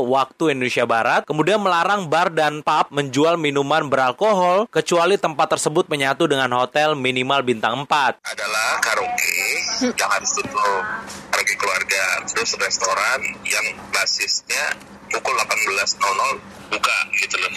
[0.07, 6.31] waktu Indonesia Barat, kemudian melarang bar dan pub menjual minuman beralkohol kecuali tempat tersebut menyatu
[6.31, 8.21] dengan hotel minimal bintang 4.
[8.21, 9.41] Adalah karaoke
[9.89, 10.85] yang harus tutup
[11.33, 14.77] karaoke keluarga, terus restoran yang basisnya
[15.09, 15.97] pukul 18.00
[16.69, 17.51] buka gitu loh,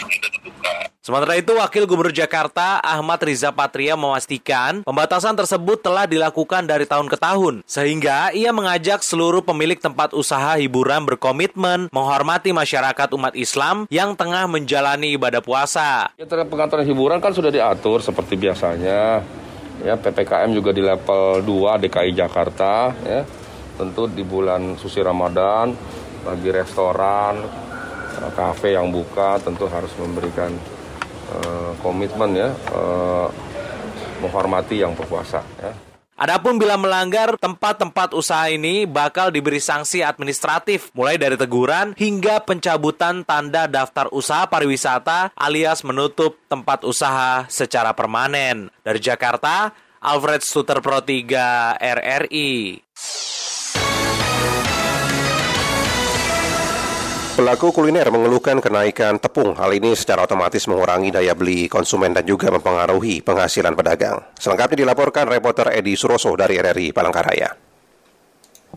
[0.47, 0.73] buka.
[0.99, 7.09] Sementara itu, Wakil Gubernur Jakarta Ahmad Riza Patria memastikan pembatasan tersebut telah dilakukan dari tahun
[7.09, 13.89] ke tahun, sehingga ia mengajak seluruh pemilik tempat usaha hiburan berkomitmen menghormati masyarakat umat Islam
[13.89, 16.13] yang tengah menjalani ibadah puasa.
[16.13, 19.25] Ya, pengaturan hiburan kan sudah diatur seperti biasanya,
[19.83, 23.21] ya PPKM juga di level 2 DKI Jakarta, ya
[23.79, 25.71] tentu di bulan suci Ramadan
[26.27, 27.39] bagi restoran,
[28.19, 30.51] eh, kafe yang buka tentu harus memberikan
[31.31, 33.31] uh, komitmen ya uh,
[34.19, 35.88] menghormati yang berpuasa ya.
[36.19, 43.23] Adapun bila melanggar tempat-tempat usaha ini bakal diberi sanksi administratif mulai dari teguran hingga pencabutan
[43.23, 48.67] tanda daftar usaha pariwisata alias menutup tempat usaha secara permanen.
[48.83, 49.71] Dari Jakarta,
[50.03, 52.83] Alfred Stuter Pro 3 RRI.
[57.37, 59.53] Pelaku kuliner mengeluhkan kenaikan tepung.
[59.53, 64.17] Hal ini secara otomatis mengurangi daya beli konsumen dan juga mempengaruhi penghasilan pedagang.
[64.39, 67.49] Selengkapnya dilaporkan reporter Edi Suroso dari RRI Palangkaraya.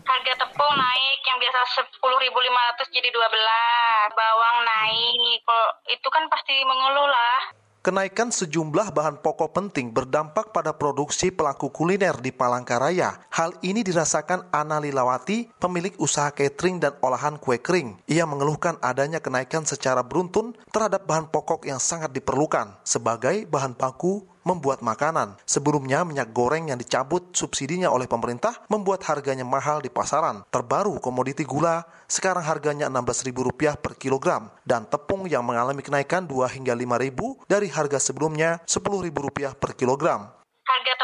[0.03, 1.59] Harga tepung naik yang biasa
[1.97, 4.13] 10.500 jadi 12.
[4.13, 5.41] Bawang naik.
[5.89, 7.62] Itu kan pasti mengeluh lah.
[7.83, 13.27] Kenaikan sejumlah bahan pokok penting berdampak pada produksi pelaku kuliner di Palangkaraya.
[13.27, 17.99] Hal ini dirasakan Ana Lilawati, pemilik usaha catering dan olahan kue kering.
[18.07, 24.31] Ia mengeluhkan adanya kenaikan secara beruntun terhadap bahan pokok yang sangat diperlukan sebagai bahan baku
[24.45, 25.39] membuat makanan.
[25.47, 30.45] Sebelumnya minyak goreng yang dicabut subsidinya oleh pemerintah membuat harganya mahal di pasaran.
[30.51, 36.77] Terbaru komoditi gula sekarang harganya Rp16.000 per kilogram dan tepung yang mengalami kenaikan 2 hingga
[36.77, 40.42] 5.000 dari harga sebelumnya Rp10.000 per kilogram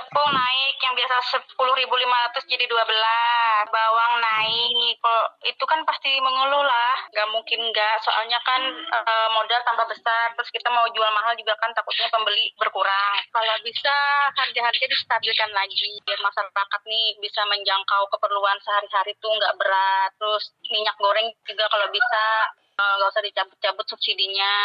[0.10, 6.98] tepung naik yang biasa 10.500 jadi 12 bawang naik kalau itu kan pasti mengeluh lah.
[7.14, 10.34] Nggak mungkin nggak soalnya kan e, modal tambah besar.
[10.34, 13.22] Terus kita mau jual mahal juga kan takutnya pembeli berkurang.
[13.30, 13.96] Kalau bisa
[14.34, 16.02] harga-harga distabilkan lagi.
[16.02, 20.10] Biar masyarakat nih bisa menjangkau keperluan sehari-hari tuh nggak berat.
[20.18, 22.24] Terus minyak goreng juga kalau bisa
[22.82, 24.58] eh, nggak usah dicabut-cabut subsidinya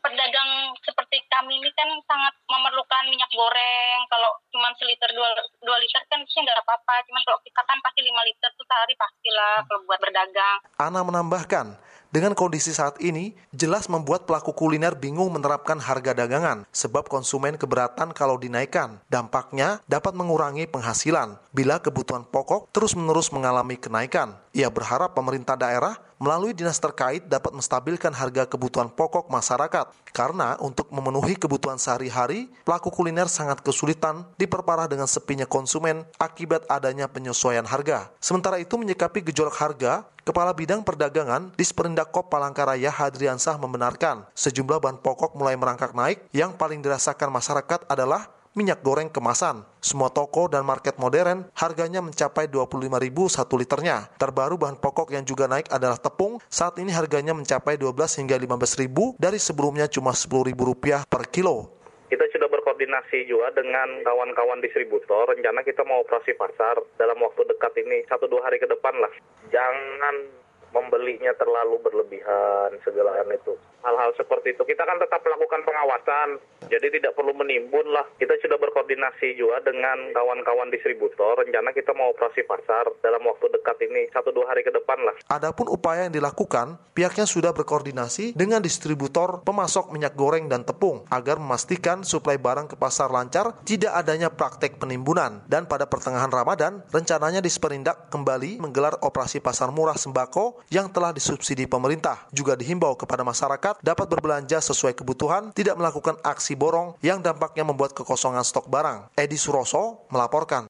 [0.00, 4.00] pedagang seperti kami ini kan sangat memerlukan minyak goreng.
[4.08, 5.28] Kalau cuma seliter dua,
[5.60, 7.04] dua liter kan sih nggak apa-apa.
[7.08, 10.58] Cuman kalau kita kan pasti lima liter tuh sehari pastilah kalau buat berdagang.
[10.80, 11.66] Ana menambahkan,
[12.10, 18.10] dengan kondisi saat ini, jelas membuat pelaku kuliner bingung menerapkan harga dagangan sebab konsumen keberatan
[18.10, 18.98] kalau dinaikkan.
[19.06, 24.34] Dampaknya dapat mengurangi penghasilan bila kebutuhan pokok terus-menerus mengalami kenaikan.
[24.50, 29.88] Ia berharap pemerintah daerah melalui dinas terkait dapat menstabilkan harga kebutuhan pokok masyarakat.
[30.12, 37.08] Karena untuk memenuhi kebutuhan sehari-hari, pelaku kuliner sangat kesulitan diperparah dengan sepinya konsumen akibat adanya
[37.08, 38.12] penyesuaian harga.
[38.20, 41.64] Sementara itu menyikapi gejolak harga, Kepala Bidang Perdagangan di
[42.12, 48.28] Kop Palangkaraya Hadriansah membenarkan sejumlah bahan pokok mulai merangkak naik yang paling dirasakan masyarakat adalah
[48.58, 49.62] minyak goreng kemasan.
[49.78, 52.90] Semua toko dan market modern harganya mencapai 25.000
[53.30, 54.10] satu liternya.
[54.18, 56.42] Terbaru bahan pokok yang juga naik adalah tepung.
[56.50, 61.78] Saat ini harganya mencapai 12 hingga 15.000 dari sebelumnya cuma 10.000 rupiah per kilo.
[62.10, 65.30] Kita sudah berkoordinasi juga dengan kawan-kawan distributor.
[65.30, 69.14] Rencana kita mau operasi pasar dalam waktu dekat ini, satu dua hari ke depan lah.
[69.54, 70.26] Jangan
[70.74, 73.54] membelinya terlalu berlebihan segala itu.
[73.80, 76.28] Hal-hal seperti itu kita kan tetap melakukan pengawasan,
[76.68, 78.04] jadi tidak perlu menimbun lah.
[78.20, 81.40] Kita sudah berkoordinasi juga dengan kawan-kawan distributor.
[81.40, 85.16] Rencana kita mau operasi pasar dalam waktu dekat ini satu dua hari ke depan lah.
[85.32, 91.40] Adapun upaya yang dilakukan, pihaknya sudah berkoordinasi dengan distributor pemasok minyak goreng dan tepung agar
[91.40, 95.42] memastikan suplai barang ke pasar lancar, tidak adanya praktek penimbunan.
[95.48, 101.64] Dan pada pertengahan Ramadan, rencananya Disperindak kembali menggelar operasi pasar murah sembako yang telah disubsidi
[101.64, 102.28] pemerintah.
[102.30, 107.94] Juga dihimbau kepada masyarakat dapat berbelanja sesuai kebutuhan, tidak melakukan aksi borong yang dampaknya membuat
[107.94, 109.14] kekosongan stok barang.
[109.14, 110.66] Edi Suroso melaporkan.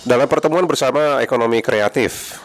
[0.00, 2.40] Dalam pertemuan bersama ekonomi kreatif,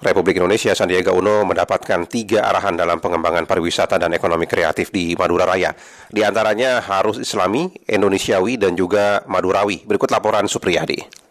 [0.00, 5.44] Republik Indonesia Sandiaga Uno mendapatkan tiga arahan dalam pengembangan pariwisata dan ekonomi kreatif di Madura
[5.44, 5.76] Raya.
[6.08, 9.84] Di antaranya harus Islami, Indonesiawi, dan juga Madurawi.
[9.84, 11.28] Berikut laporan Supriyadi.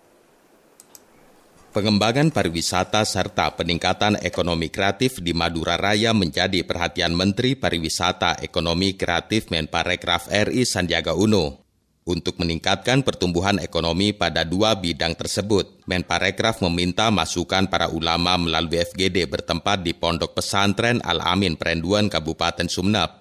[1.70, 9.54] Pengembangan pariwisata serta peningkatan ekonomi kreatif di Madura Raya menjadi perhatian Menteri Pariwisata Ekonomi Kreatif
[9.54, 11.62] Menparekraf RI Sandiaga Uno.
[12.10, 19.30] Untuk meningkatkan pertumbuhan ekonomi pada dua bidang tersebut, Menparekraf meminta masukan para ulama melalui FGD
[19.30, 23.19] bertempat di Pondok Pesantren Al-Amin Perenduan Kabupaten Sumnap.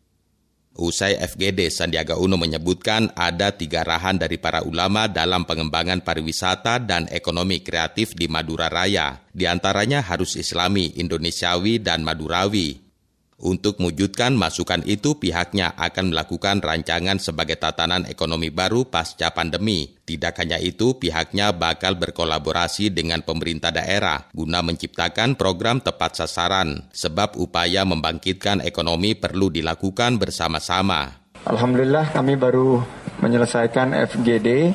[0.79, 7.11] Usai FGD, Sandiaga Uno menyebutkan ada tiga arahan dari para ulama dalam pengembangan pariwisata dan
[7.11, 9.18] ekonomi kreatif di Madura Raya.
[9.35, 12.88] Di antaranya harus Islami, Indonesiawi, dan Madurawi.
[13.39, 19.95] Untuk mewujudkan masukan itu, pihaknya akan melakukan rancangan sebagai tatanan ekonomi baru pasca pandemi.
[20.03, 27.39] Tidak hanya itu, pihaknya bakal berkolaborasi dengan pemerintah daerah guna menciptakan program tepat sasaran, sebab
[27.39, 31.30] upaya membangkitkan ekonomi perlu dilakukan bersama-sama.
[31.47, 32.82] Alhamdulillah kami baru
[33.22, 34.74] menyelesaikan FGD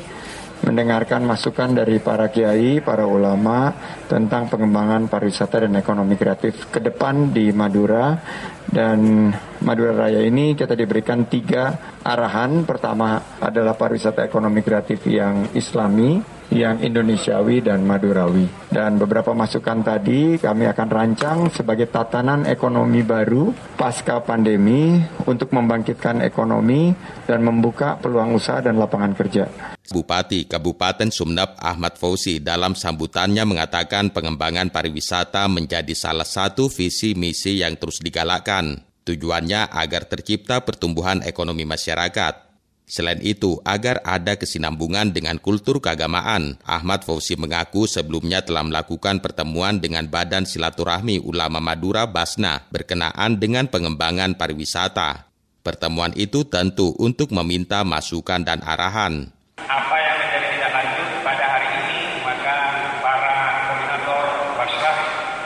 [0.64, 3.76] mendengarkan masukan dari para kiai, para ulama
[4.08, 8.16] tentang pengembangan pariwisata dan ekonomi kreatif ke depan di Madura
[8.64, 9.30] dan
[9.62, 12.64] Madura Raya ini kita diberikan tiga arahan.
[12.64, 16.24] Pertama adalah pariwisata ekonomi kreatif yang islami,
[16.54, 18.46] yang Indonesiawi dan Madurawi.
[18.70, 26.22] Dan beberapa masukan tadi kami akan rancang sebagai tatanan ekonomi baru pasca pandemi untuk membangkitkan
[26.22, 26.94] ekonomi
[27.26, 29.46] dan membuka peluang usaha dan lapangan kerja.
[29.84, 37.60] Bupati Kabupaten Sumnep Ahmad Fauzi dalam sambutannya mengatakan pengembangan pariwisata menjadi salah satu visi misi
[37.60, 38.80] yang terus digalakkan.
[39.04, 42.43] Tujuannya agar tercipta pertumbuhan ekonomi masyarakat.
[42.84, 49.80] Selain itu, agar ada kesinambungan dengan kultur keagamaan, Ahmad Fauzi mengaku sebelumnya telah melakukan pertemuan
[49.80, 55.32] dengan Badan Silaturahmi Ulama Madura Basna berkenaan dengan pengembangan pariwisata.
[55.64, 59.32] Pertemuan itu tentu untuk meminta masukan dan arahan
[59.64, 62.56] apa yang menjadi tindak lanjut pada hari ini maka
[63.00, 63.36] para
[63.70, 64.24] koordinator
[64.60, 64.98] Basrah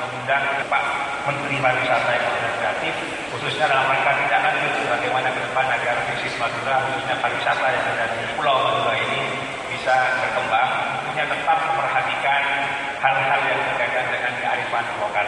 [0.02, 0.84] mengundang Pak
[1.30, 2.94] Menteri Pariwisata Ekonomi Kreatif
[3.30, 5.96] khususnya dalam rangka tindak lanjut bagaimana ke depan agar
[6.68, 9.24] Madura khususnya pariwisata yang ada di Pulau Madura ini
[9.72, 12.42] bisa berkembang tentunya tetap memperhatikan
[13.00, 15.28] hal-hal yang berkaitan dengan kearifan lokal.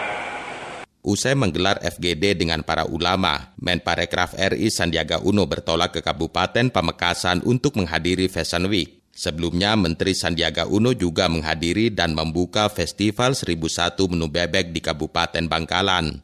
[0.99, 7.79] Usai menggelar FGD dengan para ulama, Menparekraf RI Sandiaga Uno bertolak ke Kabupaten Pamekasan untuk
[7.79, 9.07] menghadiri Fashion Week.
[9.15, 16.19] Sebelumnya, Menteri Sandiaga Uno juga menghadiri dan membuka Festival 1001 Menu Bebek di Kabupaten Bangkalan.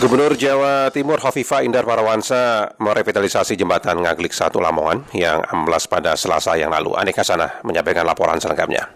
[0.00, 6.56] Gubernur Jawa Timur Hovifa Indar Parawansa merevitalisasi jembatan Ngaglik 1 Lamongan yang amblas pada Selasa
[6.56, 6.96] yang lalu.
[6.96, 8.88] Aneka Sana menyampaikan laporan selengkapnya.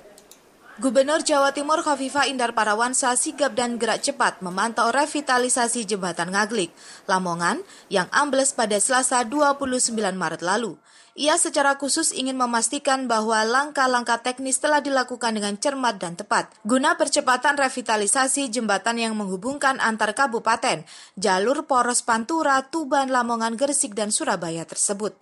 [0.81, 6.73] Gubernur Jawa Timur Khofifa Indar Parawansa sigap dan gerak cepat memantau revitalisasi jembatan Ngaglik,
[7.05, 7.61] Lamongan,
[7.93, 10.81] yang ambles pada Selasa 29 Maret lalu.
[11.15, 16.99] Ia secara khusus ingin memastikan bahwa langkah-langkah teknis telah dilakukan dengan cermat dan tepat, guna
[16.99, 20.83] percepatan revitalisasi jembatan yang menghubungkan antar kabupaten,
[21.15, 25.15] jalur poros Pantura, Tuban, Lamongan, Gresik, dan Surabaya tersebut.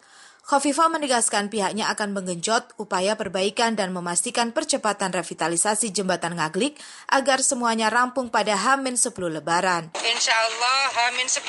[0.43, 6.77] Khofifa menegaskan pihaknya akan menggenjot upaya perbaikan dan memastikan percepatan revitalisasi jembatan Ngaglik
[7.09, 9.95] agar semuanya rampung pada Hamin 10 Lebaran.
[10.03, 11.47] Insya Allah Hamin 10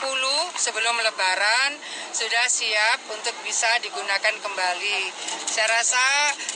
[0.56, 1.72] sebelum Lebaran
[2.14, 5.02] sudah siap untuk bisa digunakan kembali.
[5.50, 6.06] Saya rasa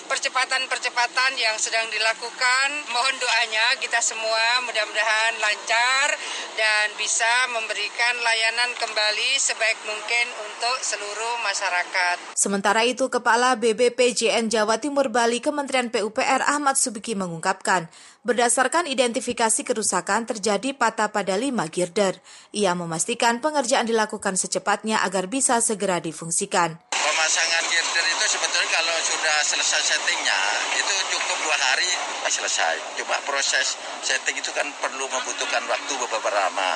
[0.05, 6.07] percepatan-percepatan yang sedang dilakukan, mohon doanya kita semua mudah-mudahan lancar
[6.53, 12.26] dan bisa memberikan layanan kembali sebaik mungkin untuk seluruh masyarakat.
[12.33, 17.87] Sementara itu, Kepala BBPJN Jawa Timur Bali Kementerian PUPR Ahmad Subiki mengungkapkan,
[18.27, 22.19] berdasarkan identifikasi kerusakan terjadi patah pada lima girder.
[22.51, 26.75] Ia memastikan pengerjaan dilakukan secepatnya agar bisa segera difungsikan.
[26.91, 30.39] Pemasangan girder itu sebetulnya kalau sudah selesai settingnya,
[30.75, 31.91] itu cukup dua hari
[32.27, 32.75] selesai.
[32.99, 36.71] Coba proses setting itu kan perlu membutuhkan waktu beberapa lama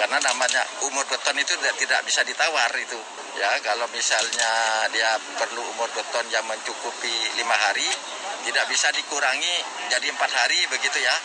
[0.00, 2.96] karena namanya umur beton itu tidak bisa ditawar itu
[3.36, 4.48] ya kalau misalnya
[4.88, 7.84] dia perlu umur beton yang mencukupi lima hari
[8.48, 9.56] tidak bisa dikurangi
[9.92, 11.16] jadi empat hari begitu ya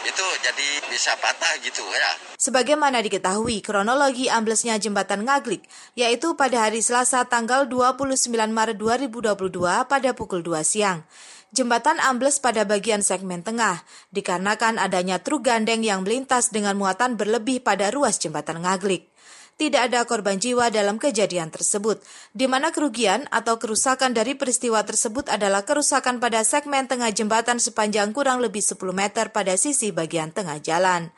[0.00, 2.12] itu jadi bisa patah gitu ya.
[2.40, 8.16] Sebagaimana diketahui, kronologi amblesnya jembatan Ngaglik, yaitu pada hari Selasa tanggal 29
[8.48, 9.36] Maret 2022
[9.84, 11.04] pada pukul 2 siang.
[11.50, 13.82] Jembatan ambles pada bagian segmen tengah,
[14.14, 19.10] dikarenakan adanya truk gandeng yang melintas dengan muatan berlebih pada ruas jembatan Ngaglik.
[19.58, 22.00] Tidak ada korban jiwa dalam kejadian tersebut,
[22.32, 28.14] di mana kerugian atau kerusakan dari peristiwa tersebut adalah kerusakan pada segmen tengah jembatan sepanjang
[28.14, 31.10] kurang lebih 10 meter pada sisi bagian tengah jalan.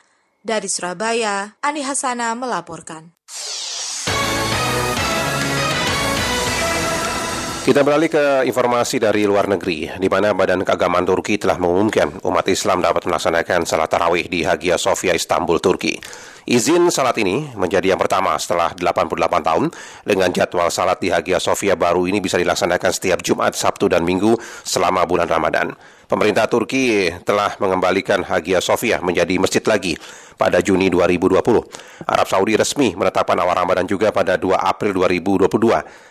[0.43, 3.15] Dari Surabaya, Ani Hasana melaporkan.
[7.63, 12.43] Kita beralih ke informasi dari luar negeri, di mana Badan Keagamaan Turki telah mengumumkan umat
[12.51, 15.95] Islam dapat melaksanakan salat tarawih di Hagia Sophia, Istanbul, Turki.
[16.43, 19.71] Izin salat ini menjadi yang pertama setelah 88 tahun
[20.03, 24.35] dengan jadwal salat di Hagia Sophia baru ini bisa dilaksanakan setiap Jumat, Sabtu, dan Minggu
[24.67, 25.71] selama bulan Ramadan.
[26.13, 29.97] Pemerintah Turki telah mengembalikan Hagia Sophia menjadi masjid lagi
[30.37, 31.41] pada Juni 2020.
[32.05, 35.49] Arab Saudi resmi menetapkan awal Ramadan juga pada 2 April 2022.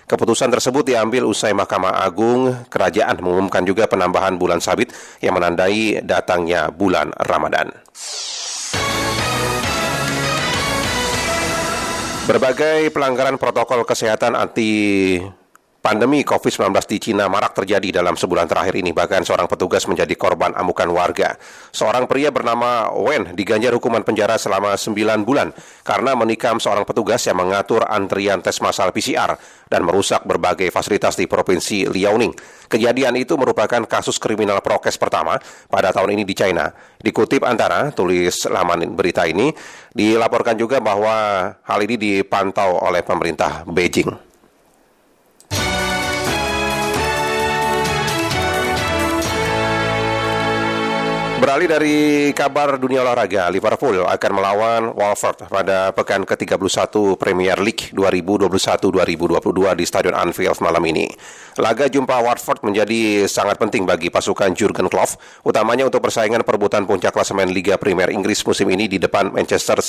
[0.10, 4.90] Keputusan tersebut diambil usai Mahkamah Agung Kerajaan mengumumkan juga penambahan bulan sabit
[5.22, 7.70] yang menandai datangnya bulan Ramadan.
[12.26, 14.74] Berbagai pelanggaran protokol kesehatan anti
[15.82, 18.94] Pandemi COVID-19 di Cina marak terjadi dalam sebulan terakhir ini.
[18.94, 21.34] Bahkan seorang petugas menjadi korban amukan warga.
[21.74, 25.50] Seorang pria bernama Wen diganjar hukuman penjara selama 9 bulan
[25.82, 29.34] karena menikam seorang petugas yang mengatur antrian tes massal PCR
[29.74, 32.38] dan merusak berbagai fasilitas di Provinsi Liaoning.
[32.70, 36.70] Kejadian itu merupakan kasus kriminal prokes pertama pada tahun ini di China.
[37.02, 39.50] Dikutip antara tulis laman berita ini,
[39.98, 44.31] dilaporkan juga bahwa hal ini dipantau oleh pemerintah Beijing.
[51.42, 51.98] Beralih dari
[52.38, 59.42] kabar dunia olahraga, Liverpool akan melawan Watford pada pekan ke-31 Premier League 2021-2022
[59.74, 61.10] di Stadion Anfield malam ini.
[61.58, 67.10] Laga jumpa Watford menjadi sangat penting bagi pasukan Jurgen Klopp, utamanya untuk persaingan perebutan puncak
[67.10, 69.82] klasemen Liga Premier Inggris musim ini di depan Manchester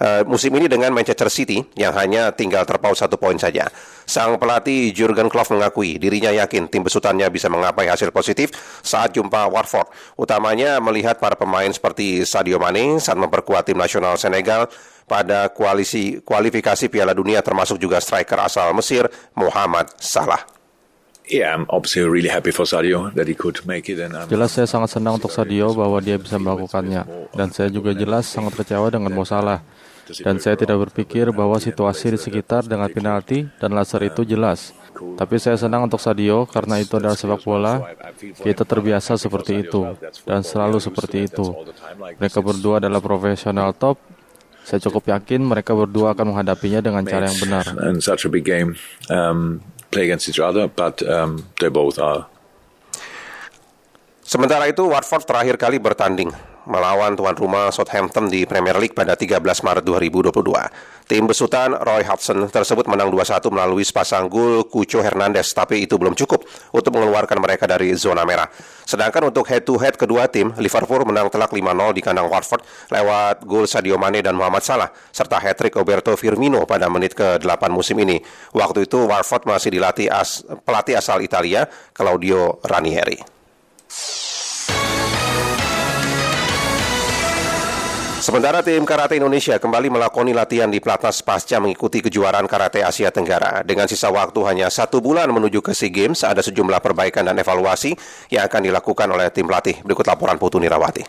[0.00, 3.68] uh, musim ini dengan Manchester City yang hanya tinggal terpaut satu poin saja.
[4.08, 9.50] Sang pelatih Jurgen Klopp mengakui dirinya yakin tim besutannya bisa mengapai hasil positif saat jumpa
[9.52, 14.70] Watford, utamanya melihat para pemain seperti Sadio Mane saat memperkuat tim nasional Senegal
[15.08, 20.44] pada koalisi kualifikasi Piala Dunia termasuk juga striker asal Mesir Muhammad Salah.
[24.32, 27.04] Jelas saya sangat senang untuk Sadio bahwa dia bisa melakukannya.
[27.36, 29.60] Dan saya juga jelas sangat kecewa dengan Mo Salah.
[30.24, 34.72] Dan saya tidak berpikir bahwa situasi di sekitar dengan penalti dan laser itu jelas.
[34.98, 37.74] Tapi saya senang untuk Sadio karena itu adalah sepak bola.
[38.18, 39.86] Kita terbiasa seperti itu
[40.26, 41.46] dan selalu seperti itu.
[42.18, 43.98] Mereka berdua adalah profesional top.
[44.66, 47.64] Saya cukup yakin mereka berdua akan menghadapinya dengan cara yang benar.
[47.72, 47.96] Um,
[49.08, 49.62] um,
[54.28, 56.28] Sementara itu, Watford terakhir kali bertanding
[56.68, 60.36] melawan tuan rumah Southampton di Premier League pada 13 Maret 2022.
[61.08, 66.12] Tim besutan Roy Hudson tersebut menang 2-1 melalui sepasang gol Cucho Hernandez, tapi itu belum
[66.12, 68.44] cukup untuk mengeluarkan mereka dari zona merah.
[68.84, 72.60] Sedangkan untuk head-to-head kedua tim, Liverpool menang telak 5-0 di kandang Watford
[72.92, 77.96] lewat gol Sadio Mane dan Muhammad Salah, serta hat-trick Roberto Firmino pada menit ke-8 musim
[78.04, 78.20] ini.
[78.52, 81.64] Waktu itu Watford masih dilatih as, pelatih asal Italia,
[81.96, 83.37] Claudio Ranieri.
[88.28, 93.64] Sementara tim karate Indonesia kembali melakoni latihan di Platnas pasca mengikuti kejuaraan karate Asia Tenggara.
[93.64, 97.96] Dengan sisa waktu hanya satu bulan menuju ke SEA Games, ada sejumlah perbaikan dan evaluasi
[98.28, 99.80] yang akan dilakukan oleh tim pelatih.
[99.80, 101.08] Berikut laporan Putu Nirawati.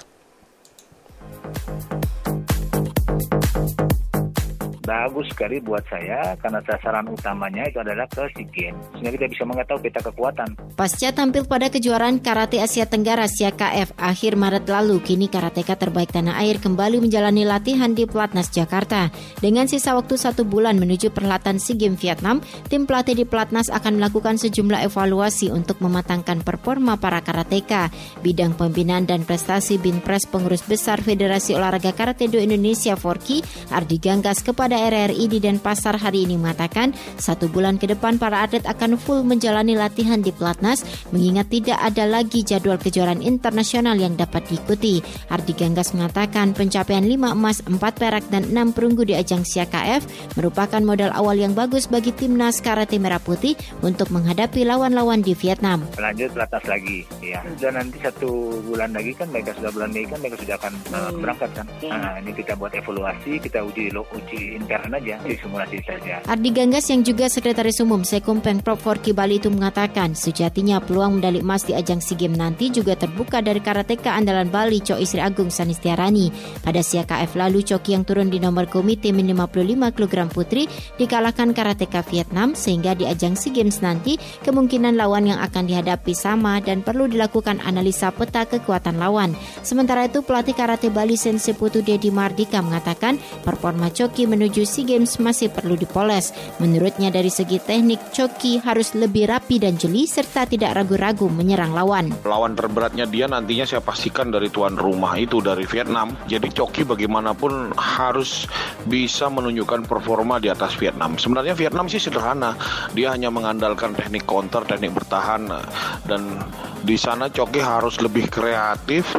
[4.90, 9.44] Bagus sekali buat saya karena sasaran utamanya itu adalah ke SEA Games sehingga kita bisa
[9.46, 10.50] mengetahui peta kekuatan.
[10.74, 16.42] Pasca tampil pada kejuaraan Karate Asia Tenggara KF akhir Maret lalu, kini karateka terbaik tanah
[16.42, 19.14] air kembali menjalani latihan di Platnas Jakarta.
[19.38, 24.02] Dengan sisa waktu satu bulan menuju perhelatan SEA Games Vietnam, tim pelatih di Platnas akan
[24.02, 27.94] melakukan sejumlah evaluasi untuk mematangkan performa para karateka.
[28.26, 34.42] Bidang pembinaan dan prestasi Binpres Pengurus Besar Federasi Olahraga Karate Do Indonesia Forki, Ardi Ganggas
[34.42, 39.28] kepada RRI di Denpasar hari ini mengatakan satu bulan ke depan para atlet akan full
[39.28, 45.04] menjalani latihan di Platnas mengingat tidak ada lagi jadwal kejuaraan internasional yang dapat diikuti.
[45.28, 50.80] Ardi Ganggas mengatakan pencapaian 5 emas, 4 perak dan 6 perunggu di ajang SIAKF merupakan
[50.80, 55.84] modal awal yang bagus bagi timnas karate merah putih untuk menghadapi lawan-lawan di Vietnam.
[56.00, 57.44] Lanjut Platnas lagi ya.
[57.60, 61.12] Dan nanti satu bulan lagi kan mereka sudah bulan Mei kan mereka sudah akan uh,
[61.18, 61.68] berangkat kan.
[61.84, 66.22] Nah, ini kita buat evaluasi, kita uji uji intern aja, simulasi saja.
[66.30, 71.42] Ardi Ganggas yang juga Sekretaris Umum Sekum Pemprov Forki Bali itu mengatakan sejatinya peluang medali
[71.42, 75.50] emas di ajang SEA Games nanti juga terbuka dari karateka andalan Bali Cok Isri Agung
[75.50, 76.30] Sanistiarani.
[76.62, 80.70] Pada KF lalu Coki yang turun di nomor komite min 55 kg putri
[81.02, 86.62] dikalahkan karateka Vietnam sehingga di ajang SEA Games nanti kemungkinan lawan yang akan dihadapi sama
[86.62, 89.34] dan perlu dilakukan analisa peta kekuatan lawan.
[89.66, 94.98] Sementara itu pelatih karate Bali Sensei Putu Dedi Mardika mengatakan performa Coki menuju menuju SEA
[94.98, 96.34] Games masih perlu dipoles.
[96.58, 102.10] Menurutnya dari segi teknik, Coki harus lebih rapi dan jeli serta tidak ragu-ragu menyerang lawan.
[102.26, 106.18] Lawan terberatnya dia nantinya saya pastikan dari tuan rumah itu dari Vietnam.
[106.26, 108.50] Jadi Coki bagaimanapun harus
[108.90, 111.22] bisa menunjukkan performa di atas Vietnam.
[111.22, 112.58] Sebenarnya Vietnam sih sederhana.
[112.98, 115.46] Dia hanya mengandalkan teknik counter, teknik bertahan
[116.10, 116.42] dan
[116.84, 119.14] di sana Coki harus lebih kreatif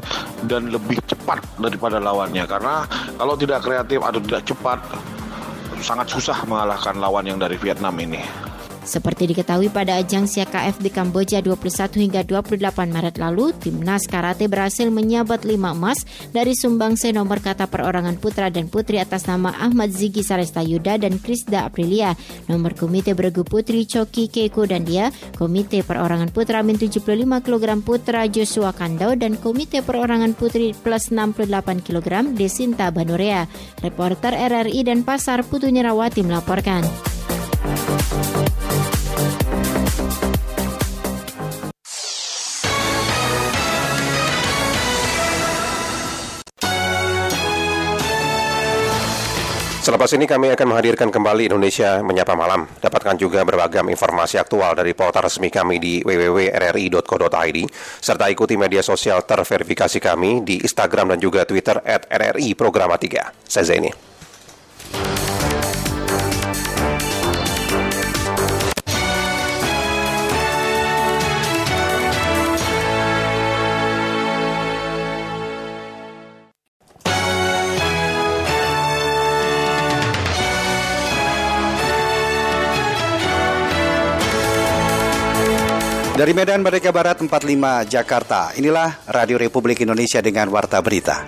[0.48, 2.88] dan lebih cepat daripada lawannya karena
[3.20, 4.80] kalau tidak kreatif atau tidak cepat
[5.80, 8.49] sangat susah mengalahkan lawan yang dari Vietnam ini.
[8.80, 14.88] Seperti diketahui pada ajang SIAKF di Kamboja 21 hingga 28 Maret lalu, timnas karate berhasil
[14.88, 16.02] menyabat 5 emas
[16.32, 21.20] dari sumbangsi nomor kata perorangan putra dan putri atas nama Ahmad Zigi Saresta Yuda dan
[21.20, 22.16] Krisda Aprilia,
[22.48, 27.04] nomor komite beregu putri Choki Keiko dan dia, komite perorangan putra min 75
[27.44, 33.44] kg putra Joshua Kandau dan komite perorangan putri plus 68 kg Desinta Banurea.
[33.84, 36.84] Reporter RRI dan Pasar Putu Nyerawati melaporkan.
[49.90, 52.62] Selepas ini kami akan menghadirkan kembali Indonesia Menyapa Malam.
[52.78, 57.58] Dapatkan juga beragam informasi aktual dari portal resmi kami di www.rri.co.id
[57.98, 63.34] serta ikuti media sosial terverifikasi kami di Instagram dan juga Twitter at RRI Programa 3.
[63.42, 63.90] Saya Zaini.
[86.20, 91.24] Dari Medan Merdeka Barat 45 Jakarta, inilah Radio Republik Indonesia dengan Warta Berita.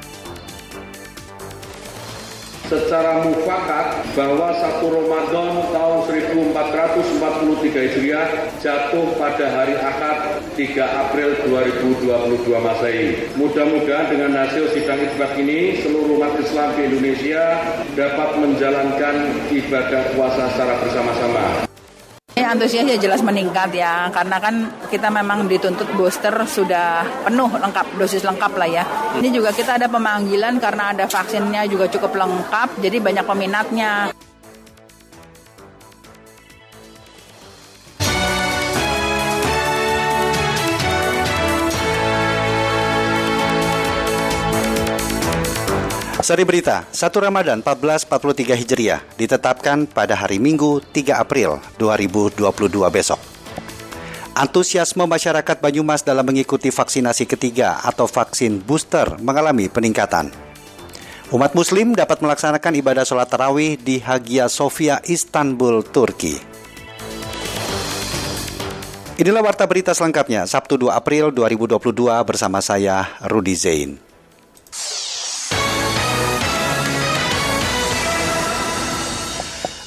[2.69, 5.99] Secara mufakat bahwa satu Ramadan tahun
[6.45, 13.33] 1443 Hijriah jatuh pada hari Akad 3 April 2022 Masehi.
[13.41, 17.65] Mudah-mudahan dengan hasil sidang isbat ini seluruh umat Islam di Indonesia
[17.97, 21.72] dapat menjalankan ibadah puasa secara bersama-sama.
[22.33, 28.25] Antusias ya jelas meningkat ya, karena kan kita memang dituntut booster sudah penuh lengkap, dosis
[28.25, 28.85] lengkap lah ya.
[29.17, 34.13] Ini juga kita ada pemanggilan karena ada vaksinnya juga cukup lengkap, jadi banyak peminatnya.
[46.23, 52.47] Sari berita, 1 Ramadan 1443 Hijriah ditetapkan pada hari Minggu 3 April 2022
[52.95, 53.19] besok.
[54.31, 60.31] Antusiasme masyarakat Banyumas dalam mengikuti vaksinasi ketiga atau vaksin booster mengalami peningkatan.
[61.35, 66.39] Umat muslim dapat melaksanakan ibadah sholat tarawih di Hagia Sophia, Istanbul, Turki.
[69.19, 71.83] Inilah warta berita selengkapnya, Sabtu 2 April 2022
[72.23, 74.12] bersama saya, Rudi Zain.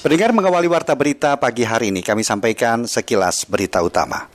[0.06, 4.30] Pendengar mengawali warta berita pagi hari ini, kami sampaikan sekilas berita utama.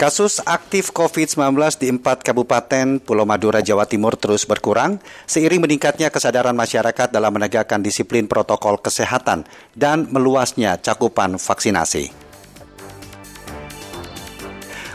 [0.00, 6.56] Kasus aktif COVID-19 di empat kabupaten Pulau Madura, Jawa Timur terus berkurang seiring meningkatnya kesadaran
[6.56, 9.44] masyarakat dalam menegakkan disiplin protokol kesehatan
[9.76, 12.08] dan meluasnya cakupan vaksinasi.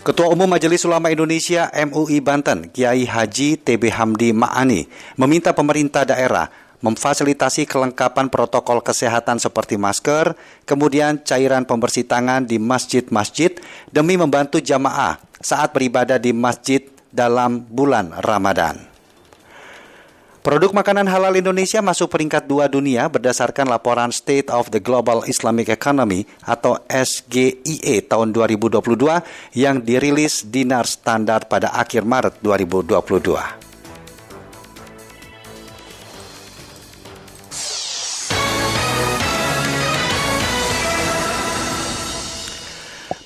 [0.02, 4.88] Ketua Umum Majelis Ulama Indonesia MUI Banten, Kiai Haji TB Hamdi Ma'ani,
[5.20, 6.48] meminta pemerintah daerah
[6.82, 13.58] memfasilitasi kelengkapan protokol kesehatan seperti masker, kemudian cairan pembersih tangan di masjid-masjid
[13.90, 18.98] demi membantu jamaah saat beribadah di masjid dalam bulan Ramadan.
[20.48, 25.68] Produk makanan halal Indonesia masuk peringkat dua dunia berdasarkan laporan State of the Global Islamic
[25.68, 28.80] Economy atau SGIE tahun 2022
[29.60, 33.67] yang dirilis Dinar Standar pada akhir Maret 2022.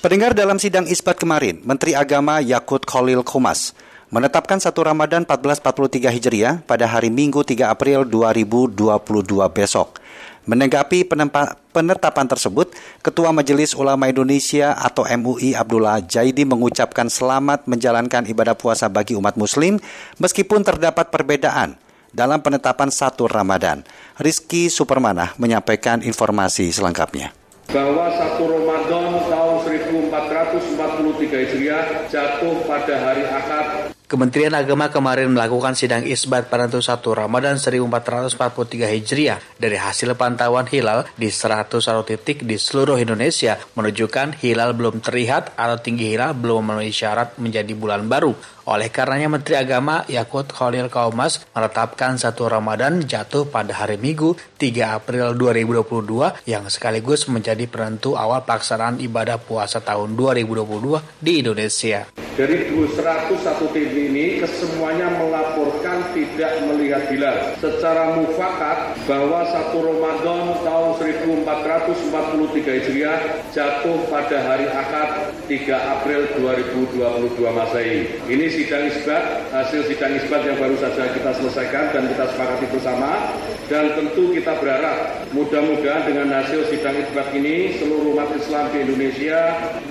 [0.02, 3.70] Pendengar dalam sidang isbat kemarin, Menteri Agama Yakut Khalil Komas
[4.10, 8.82] menetapkan satu Ramadan 1443 Hijriah pada hari Minggu 3 April 2022
[9.54, 10.02] besok.
[10.42, 11.06] Menanggapi
[11.70, 18.90] penetapan tersebut, Ketua Majelis Ulama Indonesia atau MUI Abdullah Jaidi mengucapkan selamat menjalankan ibadah puasa
[18.90, 19.78] bagi umat muslim
[20.18, 21.78] meskipun terdapat perbedaan
[22.10, 23.86] dalam penetapan satu Ramadan.
[24.18, 27.30] Rizky Supermanah menyampaikan informasi selengkapnya.
[27.70, 29.51] Bahwa satu Ramadan tahun 1443
[31.52, 36.80] Hijriah jatuh pada hari Akad Kementerian Agama kemarin melakukan sidang isbat pada 1
[37.12, 41.76] Ramadan 1443 Hijriah dari hasil pantauan hilal di 101
[42.08, 47.72] titik di seluruh Indonesia menunjukkan hilal belum terlihat atau tinggi hilal belum memenuhi syarat menjadi
[47.72, 48.32] bulan baru.
[48.62, 55.02] Oleh karenanya Menteri Agama Yakut Khalil Kaumas menetapkan satu Ramadan jatuh pada hari Minggu 3
[55.02, 60.78] April 2022 yang sekaligus menjadi penentu awal pelaksanaan ibadah puasa tahun 2022
[61.18, 62.06] di Indonesia.
[62.38, 67.58] Dari 101 titik ini kesemuanya melaporkan tidak melihat hilal.
[67.58, 70.81] Secara mufakat bahwa satu Ramadan tahun
[71.60, 73.18] 1443 Hijriah
[73.52, 78.00] jatuh pada hari Ahad 3 April 2022 Masehi.
[78.24, 83.36] Ini sidang isbat, hasil sidang isbat yang baru saja kita selesaikan dan kita sepakati bersama
[83.68, 89.40] dan tentu kita berharap mudah-mudahan dengan hasil sidang isbat ini seluruh umat Islam di Indonesia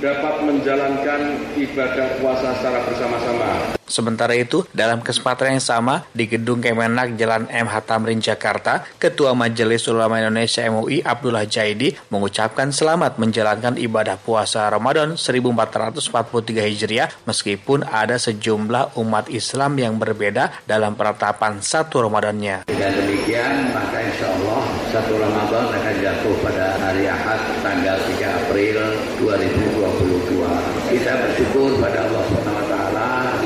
[0.02, 1.22] dapat menjalankan
[1.58, 3.81] ibadah puasa secara bersama-sama.
[3.92, 9.84] Sementara itu, dalam kesempatan yang sama, di Gedung Kemenak Jalan MH Tamrin, Jakarta, Ketua Majelis
[9.92, 18.16] Ulama Indonesia MUI Abdullah Jaidi mengucapkan selamat menjalankan ibadah puasa Ramadan 1443 Hijriah meskipun ada
[18.16, 22.72] sejumlah umat Islam yang berbeda dalam penetapan satu Ramadannya.
[22.72, 24.64] Dan demikian, maka insya Allah
[24.96, 28.78] satu Ramadan akan jatuh pada hari Ahad tanggal 3 April
[29.20, 30.96] 2022.
[30.96, 32.72] Kita bersyukur pada Allah SWT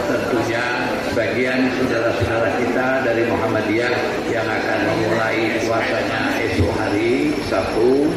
[0.06, 0.64] tentunya
[1.10, 3.94] sebagian saudara-saudara kita dari Muhammadiyah
[4.30, 8.12] yang akan memulai puasanya esok hari Sabtu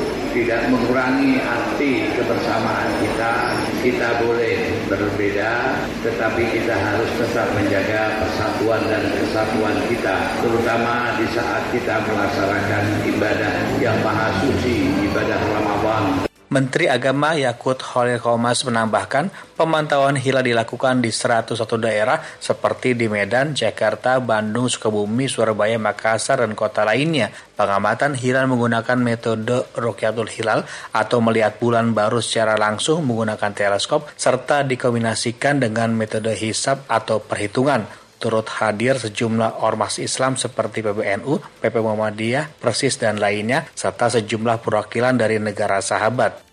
[0.49, 3.53] tidak mengurangi arti kebersamaan kita.
[3.85, 11.69] Kita boleh berbeda, tetapi kita harus tetap menjaga persatuan dan kesatuan kita, terutama di saat
[11.69, 16.28] kita melaksanakan ibadah yang maha suci, ibadah Ramadan.
[16.49, 23.53] Menteri Agama Yakut Holil Komas menambahkan pemantauan hilal dilakukan di 101 daerah seperti di Medan,
[23.53, 27.29] Jakarta, Bandung, Sukabumi, Surabaya, Makassar, dan kota lainnya.
[27.53, 30.65] Pengamatan hilal menggunakan metode Rokyatul Hilal
[30.97, 38.08] atau melihat bulan baru secara langsung menggunakan teleskop serta dikombinasikan dengan metode hisap atau perhitungan
[38.19, 45.15] turut hadir sejumlah ormas Islam seperti PBNU, PP Muhammadiyah, Persis, dan lainnya, serta sejumlah perwakilan
[45.17, 46.45] dari negara sahabat.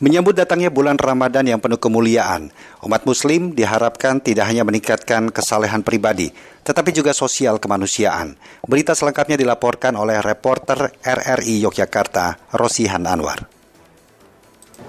[0.00, 2.48] Menyambut datangnya bulan Ramadan yang penuh kemuliaan,
[2.80, 6.32] umat muslim diharapkan tidak hanya meningkatkan kesalehan pribadi,
[6.64, 8.32] tetapi juga sosial kemanusiaan.
[8.64, 13.59] Berita selengkapnya dilaporkan oleh reporter RRI Yogyakarta, Rosihan Anwar.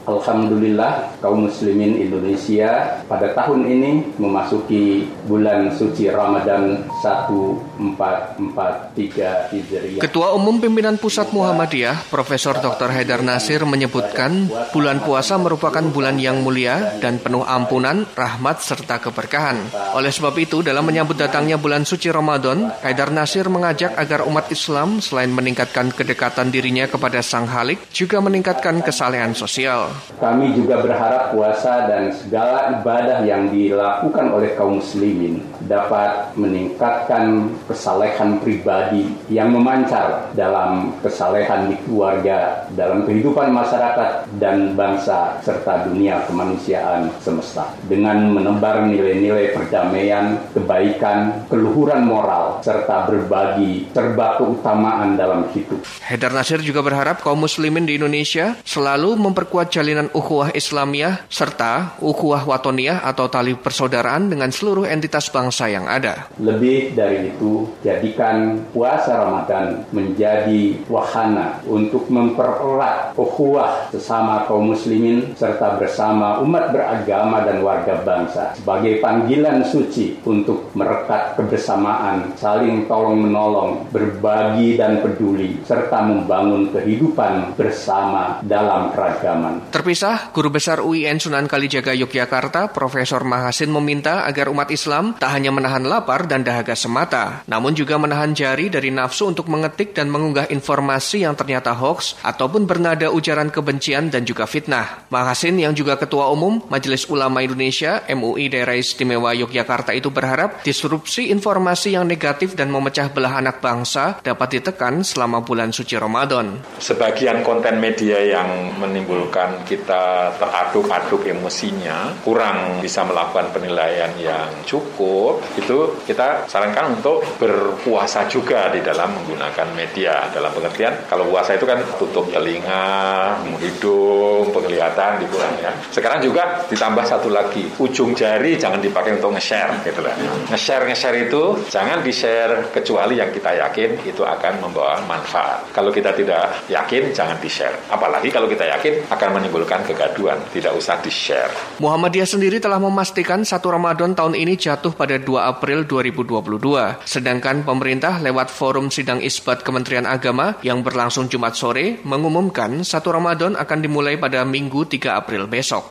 [0.01, 10.01] Alhamdulillah kaum muslimin Indonesia pada tahun ini memasuki bulan suci Ramadan 1443 Hijriah.
[10.01, 12.89] Ketua Umum Pimpinan Pusat Muhammadiyah, Profesor Dr.
[12.89, 19.61] Haidar Nasir menyebutkan bulan puasa merupakan bulan yang mulia dan penuh ampunan, rahmat serta keberkahan.
[19.93, 24.97] Oleh sebab itu, dalam menyambut datangnya bulan suci Ramadan, Haidar Nasir mengajak agar umat Islam
[24.97, 29.80] selain meningkatkan kedekatan dirinya kepada Sang Halik, juga meningkatkan kesalehan sosial.
[30.19, 38.43] Kami juga berharap puasa dan segala ibadah yang dilakukan oleh kaum muslimin dapat meningkatkan kesalehan
[38.43, 47.07] pribadi yang memancar dalam kesalehan di keluarga, dalam kehidupan masyarakat dan bangsa serta dunia kemanusiaan
[47.23, 47.71] semesta.
[47.87, 55.79] Dengan menebar nilai-nilai perdamaian, kebaikan, keluhuran moral, serta berbagi serba keutamaan dalam hidup.
[56.05, 62.43] Haidar Nasir juga berharap kaum muslimin di Indonesia selalu memperkuat jalinan ukhuwah Islamiyah serta ukhuwah
[62.43, 66.27] watoniyah atau tali persaudaraan dengan seluruh entitas bangsa yang ada.
[66.35, 75.79] Lebih dari itu, jadikan puasa Ramadan menjadi wahana untuk mempererat ukhuwah sesama kaum muslimin serta
[75.79, 84.75] bersama umat beragama dan warga bangsa sebagai panggilan suci untuk merekat kebersamaan, saling tolong-menolong, berbagi
[84.75, 89.60] dan peduli serta membangun kehidupan bersama dalam keragaman.
[89.69, 95.53] Terpisah, Guru Besar UIN Sunan Kalijaga Yogyakarta, Profesor Mahasin meminta agar umat Islam tak hanya
[95.53, 100.47] menahan lapar dan dahaga semata, namun juga menahan jari dari nafsu untuk mengetik dan mengunggah
[100.47, 105.03] informasi yang ternyata hoax ataupun bernada ujaran kebencian dan juga fitnah.
[105.11, 111.33] Mahasin yang juga Ketua Umum Majelis Ulama Indonesia MUI Daerah Istimewa Yogyakarta itu berharap disrupsi
[111.33, 116.61] informasi yang negatif dan memecah belah anak bangsa dapat ditekan selama bulan suci Ramadan.
[116.77, 126.01] Sebagian konten media yang menimbulkan kita teraduk-aduk emosinya, kurang bisa melakukan penilaian yang cukup, itu
[126.05, 130.29] kita sarankan untuk berpuasa juga di dalam menggunakan media.
[130.31, 135.71] Dalam pengertian, kalau puasa itu kan tutup telinga, hidung, penglihatan dikurang ya.
[135.93, 140.01] Sekarang juga ditambah satu lagi, ujung jari jangan dipakai untuk nge-share gitu.
[140.49, 145.69] Nge-share nge-share itu jangan di-share kecuali yang kita yakin itu akan membawa manfaat.
[145.71, 147.75] Kalau kita tidak yakin jangan di-share.
[147.91, 151.49] Apalagi kalau kita yakin akan menimbulkan kegaduhan, tidak usah di-share.
[151.79, 157.07] Muhammadiyah sendiri telah memastikan satu Ramadan tahun ini jatuh pada 2 April 2022.
[157.07, 163.55] Sedangkan pemerintah lewat forum sidang isbat Kementerian Agama yang berlangsung Jumat sore mengumumkan satu Ramadan
[163.55, 165.89] akan dimulai pada Minggu 3 April besok.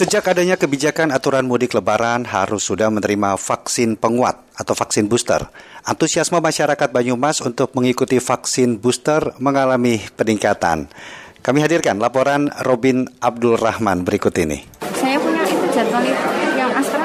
[0.00, 5.44] Sejak adanya kebijakan aturan mudik lebaran harus sudah menerima vaksin penguat atau vaksin booster.
[5.80, 10.92] Antusiasme masyarakat Banyumas untuk mengikuti vaksin booster mengalami peningkatan.
[11.40, 14.60] Kami hadirkan laporan Robin Abdul Rahman berikut ini.
[14.92, 16.28] Saya punya itu jadwal itu.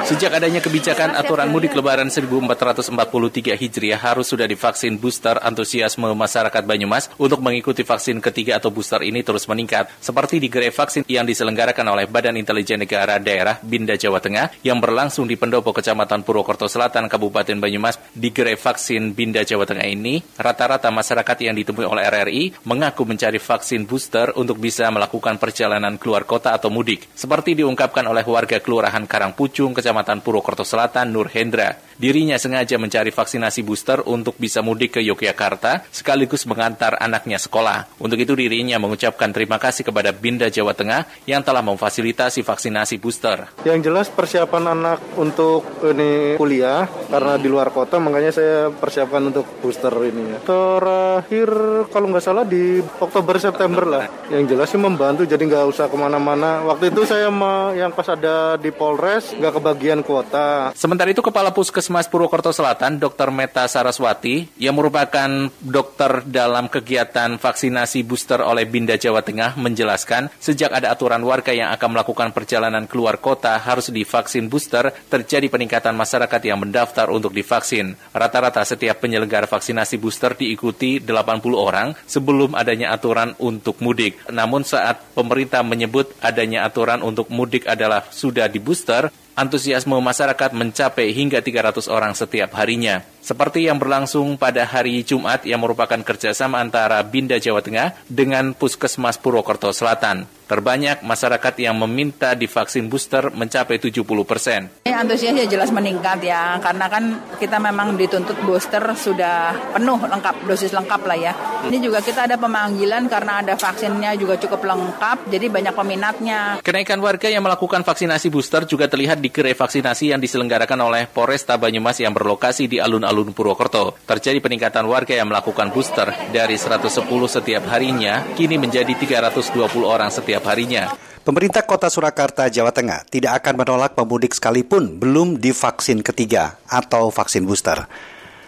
[0.05, 7.09] Sejak adanya kebijakan aturan mudik lebaran 1443 Hijriah harus sudah divaksin booster antusiasme masyarakat Banyumas
[7.17, 9.89] untuk mengikuti vaksin ketiga atau booster ini terus meningkat.
[9.97, 14.77] Seperti di gerai vaksin yang diselenggarakan oleh Badan Intelijen Negara Daerah Binda Jawa Tengah yang
[14.77, 20.21] berlangsung di Pendopo Kecamatan Purwokerto Selatan Kabupaten Banyumas di gerai vaksin Binda Jawa Tengah ini,
[20.37, 26.29] rata-rata masyarakat yang ditemui oleh RRI mengaku mencari vaksin booster untuk bisa melakukan perjalanan keluar
[26.29, 27.09] kota atau mudik.
[27.17, 31.71] Seperti diungkapkan oleh warga Kelurahan Karangpucung, Kecamatan Kecamatan Purwokerto Selatan, Nur Hendra.
[31.95, 37.87] Dirinya sengaja mencari vaksinasi booster untuk bisa mudik ke Yogyakarta sekaligus mengantar anaknya sekolah.
[38.03, 43.47] Untuk itu dirinya mengucapkan terima kasih kepada Binda Jawa Tengah yang telah memfasilitasi vaksinasi booster.
[43.63, 49.47] Yang jelas persiapan anak untuk ini kuliah karena di luar kota makanya saya persiapkan untuk
[49.63, 50.43] booster ini.
[50.43, 51.47] Terakhir
[51.95, 54.03] kalau nggak salah di Oktober September lah.
[54.27, 56.59] Yang jelas sih membantu jadi nggak usah ke mana-mana.
[56.67, 57.31] Waktu itu saya
[57.71, 60.73] yang pas ada di Polres nggak kebagian pembagian kuota.
[60.73, 63.29] Sementara itu Kepala Puskesmas Purwokerto Selatan, Dr.
[63.29, 65.29] Meta Saraswati, yang merupakan
[65.61, 71.69] dokter dalam kegiatan vaksinasi booster oleh Binda Jawa Tengah, menjelaskan sejak ada aturan warga yang
[71.69, 77.93] akan melakukan perjalanan keluar kota harus divaksin booster, terjadi peningkatan masyarakat yang mendaftar untuk divaksin.
[78.09, 84.17] Rata-rata setiap penyelenggara vaksinasi booster diikuti 80 orang sebelum adanya aturan untuk mudik.
[84.33, 91.11] Namun saat pemerintah menyebut adanya aturan untuk mudik adalah sudah di booster, antusiasme masyarakat mencapai
[91.11, 93.03] hingga 300 orang setiap harinya.
[93.25, 99.17] Seperti yang berlangsung pada hari Jumat yang merupakan kerjasama antara Binda Jawa Tengah dengan Puskesmas
[99.17, 100.29] Purwokerto Selatan.
[100.45, 104.69] Terbanyak masyarakat yang meminta divaksin booster mencapai 70 persen.
[104.85, 111.01] Antusiasnya jelas meningkat ya, karena kan kita memang dituntut booster sudah penuh lengkap, dosis lengkap
[111.01, 111.33] lah ya.
[111.65, 116.39] Ini juga kita ada pemanggilan karena ada vaksinnya juga cukup lengkap, jadi banyak peminatnya.
[116.61, 121.57] Kenaikan warga yang melakukan vaksinasi booster juga terlihat di gerai vaksinasi yang diselenggarakan oleh Polresta
[121.57, 123.95] Banyumas yang berlokasi di alun-alun Purwokerto.
[124.03, 126.91] Terjadi peningkatan warga yang melakukan booster dari 110
[127.31, 129.55] setiap harinya, kini menjadi 320
[129.87, 130.91] orang setiap harinya.
[131.25, 137.47] Pemerintah Kota Surakarta, Jawa Tengah tidak akan menolak pemudik sekalipun belum divaksin ketiga atau vaksin
[137.47, 137.87] booster.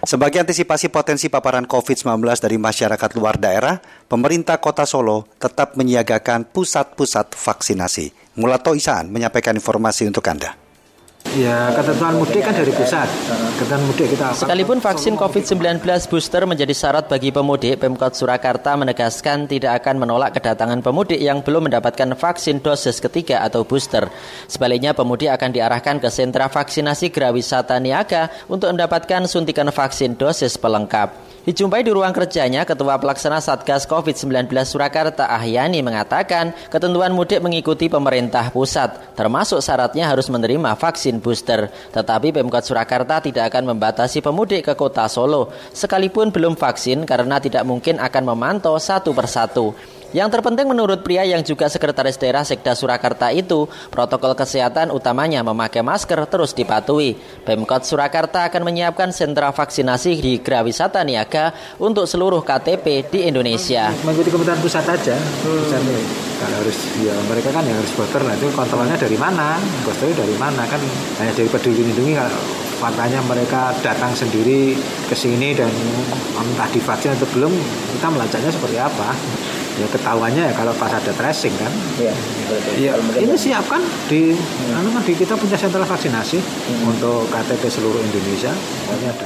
[0.05, 7.33] Sebagai antisipasi potensi paparan COVID-19 dari masyarakat luar daerah, pemerintah Kota Solo tetap menyiagakan pusat-pusat
[7.33, 8.37] vaksinasi.
[8.37, 10.66] Mulato Isaan menyampaikan informasi untuk Anda.
[11.35, 13.09] Ya, ketentuan mudik kan dari pusat.
[13.59, 19.83] Ketentuan mudik kita Sekalipun vaksin COVID-19 booster menjadi syarat bagi pemudik, Pemkot Surakarta menegaskan tidak
[19.83, 24.07] akan menolak kedatangan pemudik yang belum mendapatkan vaksin dosis ketiga atau booster.
[24.47, 31.36] Sebaliknya, pemudik akan diarahkan ke sentra vaksinasi Grawisata Niaga untuk mendapatkan suntikan vaksin dosis pelengkap.
[31.47, 38.51] Dijumpai di ruang kerjanya, Ketua Pelaksana Satgas COVID-19 Surakarta Ahyani mengatakan ketentuan mudik mengikuti pemerintah
[38.51, 41.71] pusat, termasuk syaratnya harus menerima vaksin booster.
[41.95, 47.63] Tetapi Pemkot Surakarta tidak akan membatasi pemudik ke kota Solo, sekalipun belum vaksin karena tidak
[47.63, 49.71] mungkin akan memantau satu persatu.
[50.15, 55.83] Yang terpenting menurut pria yang juga sekretaris daerah Sekda Surakarta itu, protokol kesehatan utamanya memakai
[55.83, 57.19] masker terus dipatuhi.
[57.43, 61.51] Pemkot Surakarta akan menyiapkan sentra vaksinasi di Grawisata Niaga
[61.83, 63.91] untuk seluruh KTP di Indonesia.
[64.07, 65.15] Mengikuti kementerian pusat aja.
[65.43, 65.81] Pusat
[66.37, 69.57] kan harus ya mereka kan yang harus voter nah itu kontrolnya dari mana?
[69.81, 70.77] Kontrolnya dari mana kan
[71.17, 72.13] hanya dari peduli lindungi
[72.77, 74.77] faktanya mereka datang sendiri
[75.09, 75.69] ke sini dan
[76.37, 77.49] entah divaksin atau belum
[77.97, 79.09] kita melacaknya seperti apa
[79.77, 81.71] ya ketahuannya ya kalau pas ada tracing kan.
[82.01, 82.13] Iya
[82.77, 84.77] ya, ini siapkan di hmm.
[84.77, 86.89] anu kan di kita punya sentra vaksinasi hmm.
[86.89, 88.51] untuk KTP seluruh Indonesia.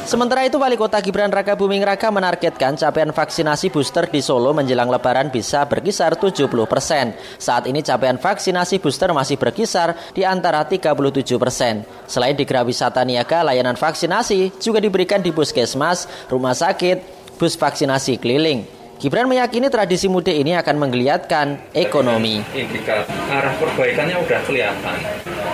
[0.04, 4.92] Sementara itu wali kota Gibran Raka Buming Raka menargetkan capaian vaksinasi booster di Solo menjelang
[4.92, 7.16] lebaran bisa berkisar 70 persen.
[7.40, 10.92] Saat ini capaian vaksinasi booster masih berkisar di antara 37
[11.40, 11.88] persen.
[12.10, 18.81] Selain di Grawisata Niaga layanan vaksinasi juga diberikan di puskesmas rumah sakit bus vaksinasi keliling
[19.02, 22.38] Gibran meyakini tradisi mudik ini akan menggeliatkan ekonomi.
[22.54, 24.98] Indikator arah perbaikannya udah kelihatan.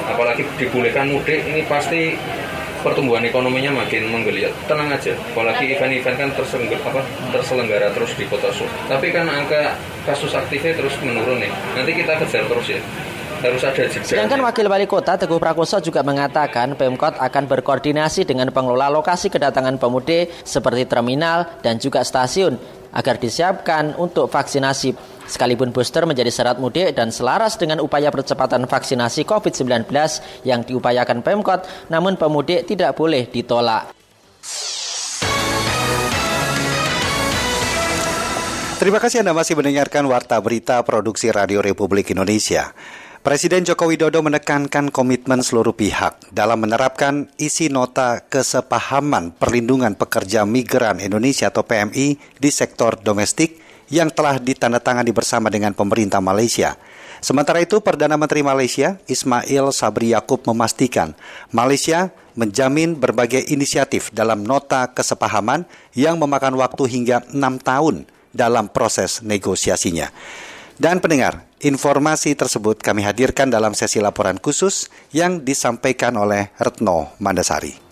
[0.03, 2.19] Apalagi dibolehkan mudik ini pasti
[2.83, 4.51] pertumbuhan ekonominya makin menggeliat.
[4.67, 8.67] Tenang aja, apalagi event-event kan terselenggara, apa, terselenggara terus di kota Solo.
[8.91, 11.51] Tapi kan angka kasus aktifnya terus menurun nih.
[11.71, 12.83] Nanti kita kejar terus ya
[13.41, 14.01] harus ada jeda.
[14.01, 19.77] Sedangkan Wakil Wali Kota Teguh Prakoso juga mengatakan Pemkot akan berkoordinasi dengan pengelola lokasi kedatangan
[19.77, 22.57] pemudik seperti terminal dan juga stasiun
[22.91, 24.95] agar disiapkan untuk vaksinasi.
[25.27, 29.91] Sekalipun booster menjadi syarat mudik dan selaras dengan upaya percepatan vaksinasi COVID-19
[30.47, 33.91] yang diupayakan Pemkot, namun pemudik tidak boleh ditolak.
[38.77, 42.77] Terima kasih Anda masih mendengarkan Warta Berita Produksi Radio Republik Indonesia.
[43.27, 51.03] Presiden Joko Widodo menekankan komitmen seluruh pihak dalam menerapkan isi nota kesepahaman perlindungan pekerja migran
[51.03, 53.59] Indonesia atau PMI di sektor domestik
[53.91, 56.79] yang telah ditandatangani bersama dengan pemerintah Malaysia.
[57.19, 61.11] Sementara itu, Perdana Menteri Malaysia Ismail Sabri Yaakob memastikan
[61.51, 69.19] Malaysia menjamin berbagai inisiatif dalam nota kesepahaman yang memakan waktu hingga enam tahun dalam proses
[69.19, 70.15] negosiasinya.
[70.77, 77.86] Dan pendengar, informasi tersebut kami hadirkan dalam sesi laporan khusus yang disampaikan oleh Retno Mandasari.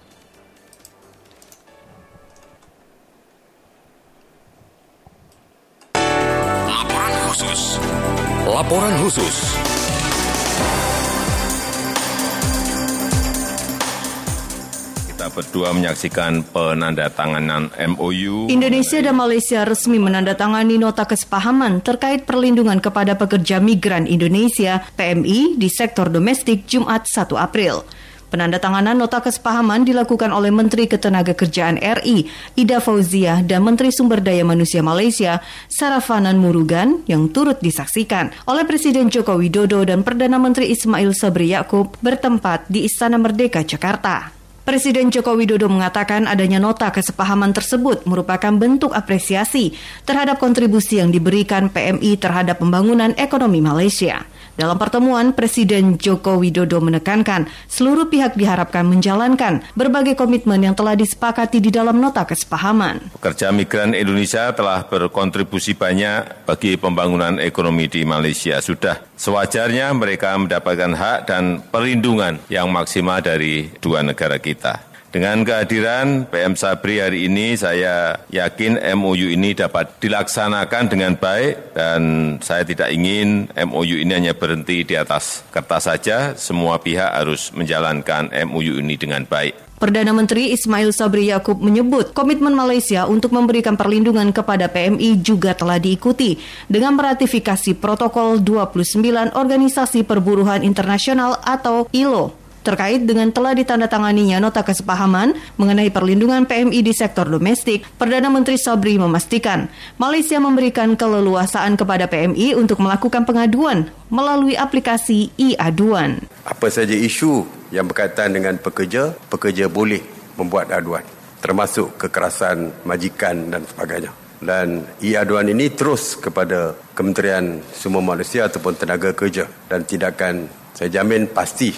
[15.55, 18.51] Kita berdua menyaksikan penandatanganan MOU.
[18.51, 25.71] Indonesia dan Malaysia resmi menandatangani nota kesepahaman terkait perlindungan kepada pekerja migran Indonesia PMI di
[25.71, 27.87] sektor domestik Jumat 1 April.
[28.27, 32.27] Penandatanganan nota kesepahaman dilakukan oleh Menteri Ketenagakerjaan RI,
[32.59, 35.39] Ida Fauziah, dan Menteri Sumber Daya Manusia Malaysia,
[35.71, 41.95] Sarafanan Murugan, yang turut disaksikan oleh Presiden Joko Widodo dan Perdana Menteri Ismail Sabri Yaakob
[42.03, 44.44] bertempat di Istana Merdeka, Jakarta.
[44.65, 49.77] Presiden Joko Widodo mengatakan adanya nota kesepahaman tersebut merupakan bentuk apresiasi
[50.09, 54.25] terhadap kontribusi yang diberikan PMI terhadap pembangunan ekonomi Malaysia.
[54.55, 61.59] Dalam pertemuan, Presiden Joko Widodo menekankan seluruh pihak diharapkan menjalankan berbagai komitmen yang telah disepakati
[61.59, 63.11] di dalam nota kesepahaman.
[63.19, 68.63] Pekerja migran Indonesia telah berkontribusi banyak bagi pembangunan ekonomi di Malaysia.
[68.63, 74.94] Sudah sewajarnya mereka mendapatkan hak dan perlindungan yang maksimal dari dua negara kita.
[75.15, 82.01] Dengan kehadiran PM Sabri hari ini, saya yakin MOU ini dapat dilaksanakan dengan baik dan
[82.43, 86.35] saya tidak ingin MOU ini hanya berhenti di atas kertas saja.
[86.35, 89.79] Semua pihak harus menjalankan MOU ini dengan baik.
[89.79, 95.79] Perdana Menteri Ismail Sabri Yaakob menyebut komitmen Malaysia untuk memberikan perlindungan kepada PMI juga telah
[95.79, 104.65] diikuti dengan meratifikasi protokol 29 Organisasi Perburuhan Internasional atau ILO terkait dengan telah ditandatanganinya nota
[104.65, 109.69] kesepahaman mengenai perlindungan PMI di sektor domestik, Perdana Menteri Sabri memastikan
[110.01, 116.25] Malaysia memberikan keleluasaan kepada PMI untuk melakukan pengaduan melalui aplikasi e-aduan.
[116.49, 120.01] Apa saja isu yang berkaitan dengan pekerja, pekerja boleh
[120.35, 121.05] membuat aduan
[121.45, 124.09] termasuk kekerasan majikan dan sebagainya.
[124.41, 130.89] Dan e-aduan ini terus kepada Kementerian Sumber Malaysia ataupun Tenaga Kerja dan tidak akan saya
[130.91, 131.71] jamin pasti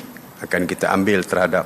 [0.44, 1.66] akan kita ambil terhadap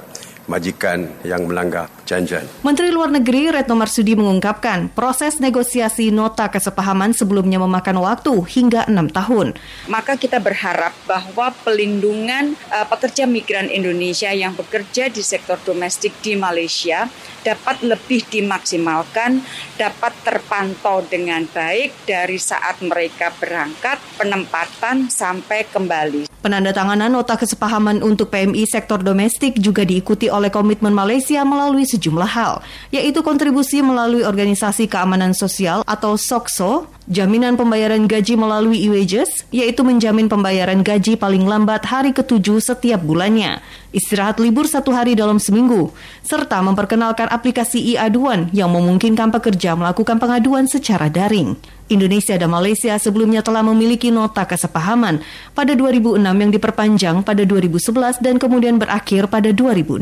[0.50, 2.44] majikan yang melanggar perjanjian.
[2.66, 9.08] Menteri Luar Negeri Retno Marsudi mengungkapkan proses negosiasi nota kesepahaman sebelumnya memakan waktu hingga enam
[9.08, 9.56] tahun.
[9.88, 16.36] Maka kita berharap bahwa pelindungan uh, pekerja migran Indonesia yang bekerja di sektor domestik di
[16.36, 17.08] Malaysia
[17.42, 19.42] dapat lebih dimaksimalkan,
[19.76, 26.30] dapat terpantau dengan baik dari saat mereka berangkat, penempatan sampai kembali.
[26.42, 32.64] Penandatanganan nota kesepahaman untuk PMI sektor domestik juga diikuti oleh komitmen Malaysia melalui sejumlah hal,
[32.90, 40.32] yaitu kontribusi melalui Organisasi Keamanan Sosial atau SOKSO, jaminan pembayaran gaji melalui e-wages, yaitu menjamin
[40.32, 43.60] pembayaran gaji paling lambat hari ketujuh setiap bulannya,
[43.92, 45.92] istirahat libur satu hari dalam seminggu,
[46.24, 51.60] serta memperkenalkan aplikasi e-aduan yang memungkinkan pekerja melakukan pengaduan secara daring.
[51.92, 55.20] Indonesia dan Malaysia sebelumnya telah memiliki nota kesepahaman
[55.52, 60.00] pada 2006 yang diperpanjang pada 2011 dan kemudian berakhir pada 2016.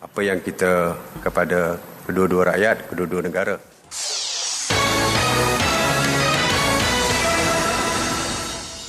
[0.00, 3.58] Apa yang kita kepada kedua-dua rakyat, kedua-dua negara.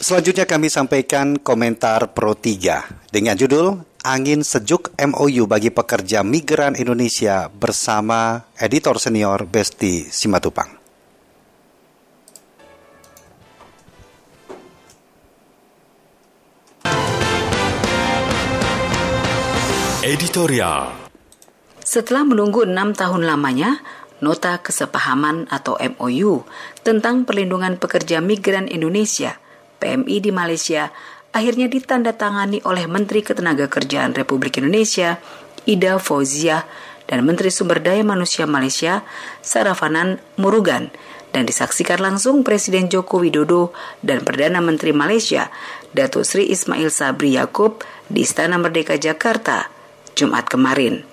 [0.05, 7.49] Selanjutnya kami sampaikan komentar Pro 3 dengan judul Angin Sejuk MOU bagi pekerja migran Indonesia
[7.49, 10.84] bersama editor senior Besti Simatupang.
[20.05, 20.93] Editorial.
[21.81, 23.81] Setelah menunggu enam tahun lamanya,
[24.21, 26.45] Nota Kesepahaman atau MOU
[26.85, 29.41] tentang perlindungan pekerja migran Indonesia
[29.81, 30.93] PMI di Malaysia
[31.33, 35.17] akhirnya ditandatangani oleh Menteri Ketenagakerjaan Republik Indonesia
[35.65, 36.69] Ida Fauziah
[37.09, 39.01] dan Menteri Sumber Daya Manusia Malaysia
[39.41, 40.93] Sarafanan Murugan
[41.33, 43.73] dan disaksikan langsung Presiden Joko Widodo
[44.05, 45.49] dan Perdana Menteri Malaysia
[45.97, 49.73] Datuk Sri Ismail Sabri Yaakob di Istana Merdeka Jakarta
[50.15, 51.03] Jumat kemarin.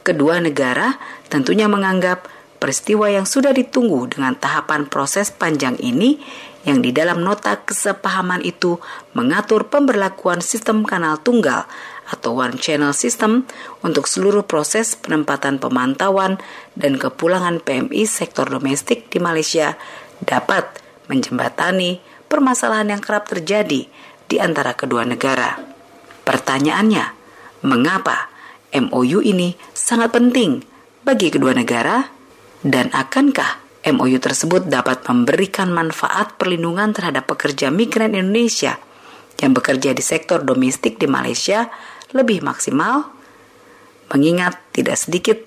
[0.00, 0.96] Kedua negara
[1.28, 2.26] tentunya menganggap
[2.60, 6.20] peristiwa yang sudah ditunggu dengan tahapan proses panjang ini
[6.68, 8.76] yang di dalam nota kesepahaman itu
[9.16, 11.64] mengatur pemberlakuan sistem kanal tunggal
[12.10, 13.48] atau one channel system
[13.80, 16.36] untuk seluruh proses penempatan pemantauan
[16.76, 19.78] dan kepulangan PMI sektor domestik di Malaysia
[20.20, 20.68] dapat
[21.08, 23.88] menjembatani permasalahan yang kerap terjadi
[24.28, 25.56] di antara kedua negara.
[26.28, 27.19] Pertanyaannya,
[27.66, 28.30] mengapa
[28.70, 30.62] MOU ini sangat penting
[31.02, 32.06] bagi kedua negara?
[32.60, 38.76] Dan akankah MOU tersebut dapat memberikan manfaat perlindungan terhadap pekerja migran Indonesia
[39.40, 41.72] yang bekerja di sektor domestik di Malaysia
[42.12, 43.08] lebih maksimal,
[44.12, 45.38] mengingat tidak sedikit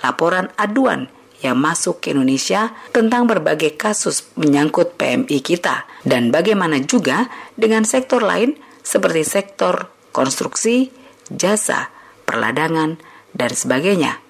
[0.00, 1.12] laporan aduan
[1.42, 7.26] yang masuk ke Indonesia tentang berbagai kasus menyangkut PMI kita dan bagaimana juga
[7.58, 11.01] dengan sektor lain seperti sektor konstruksi,
[11.36, 11.92] jasa,
[12.24, 13.00] perladangan,
[13.32, 14.20] dan sebagainya.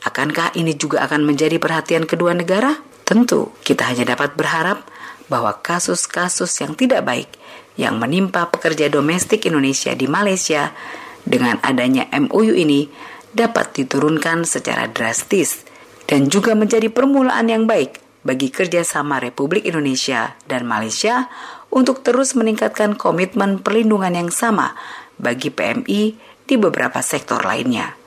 [0.00, 2.80] Akankah ini juga akan menjadi perhatian kedua negara?
[3.04, 4.86] Tentu, kita hanya dapat berharap
[5.28, 7.30] bahwa kasus-kasus yang tidak baik
[7.78, 10.74] yang menimpa pekerja domestik Indonesia di Malaysia
[11.22, 12.90] dengan adanya MOU ini
[13.30, 15.62] dapat diturunkan secara drastis
[16.10, 21.30] dan juga menjadi permulaan yang baik bagi kerjasama Republik Indonesia dan Malaysia
[21.70, 24.74] untuk terus meningkatkan komitmen perlindungan yang sama
[25.20, 26.02] bagi PMI
[26.48, 28.00] di beberapa sektor lainnya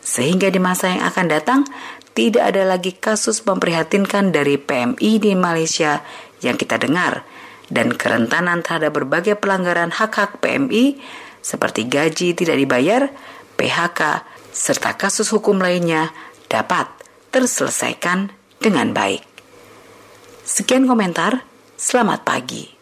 [0.00, 1.60] sehingga di masa yang akan datang
[2.16, 6.00] tidak ada lagi kasus memprihatinkan dari PMI di Malaysia
[6.40, 7.22] yang kita dengar
[7.70, 10.98] dan kerentanan terhadap berbagai pelanggaran hak-hak PMI
[11.40, 13.08] seperti gaji tidak dibayar,
[13.56, 16.10] PHK, serta kasus hukum lainnya
[16.50, 16.90] dapat
[17.30, 19.22] terselesaikan dengan baik.
[20.42, 21.46] Sekian komentar,
[21.78, 22.79] selamat pagi.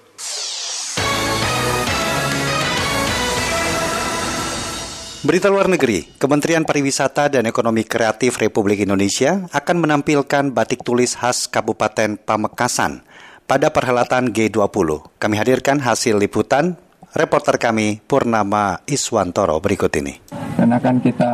[5.28, 11.44] Berita luar negeri, Kementerian Pariwisata dan Ekonomi Kreatif Republik Indonesia akan menampilkan batik tulis khas
[11.52, 13.04] Kabupaten Pamekasan
[13.44, 15.20] pada perhelatan G20.
[15.20, 16.80] Kami hadirkan hasil liputan
[17.14, 20.14] reporter kami Purnama Iswantoro berikut ini.
[20.58, 21.32] Dan akan kita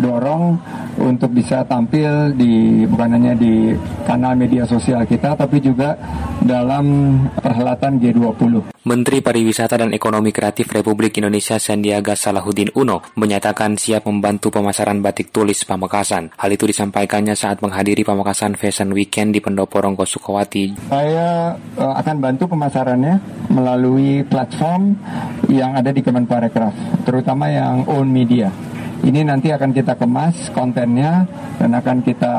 [0.00, 0.56] dorong
[0.96, 3.76] untuk bisa tampil di bukan hanya di
[4.08, 5.96] kanal media sosial kita tapi juga
[6.40, 8.72] dalam perhelatan G20.
[8.82, 15.30] Menteri Pariwisata dan Ekonomi Kreatif Republik Indonesia Sandiaga Salahuddin Uno menyatakan siap membantu pemasaran batik
[15.30, 16.34] tulis Pamekasan.
[16.34, 20.90] Hal itu disampaikannya saat menghadiri Pamekasan Fashion Weekend di Pendopo Ronggo Sukawati.
[20.90, 23.22] Saya uh, akan bantu pemasarannya
[23.54, 24.98] melalui platform
[25.52, 28.48] yang ada di Kemenparekraf, terutama yang own media.
[29.02, 31.26] Ini nanti akan kita kemas kontennya
[31.58, 32.34] dan akan kita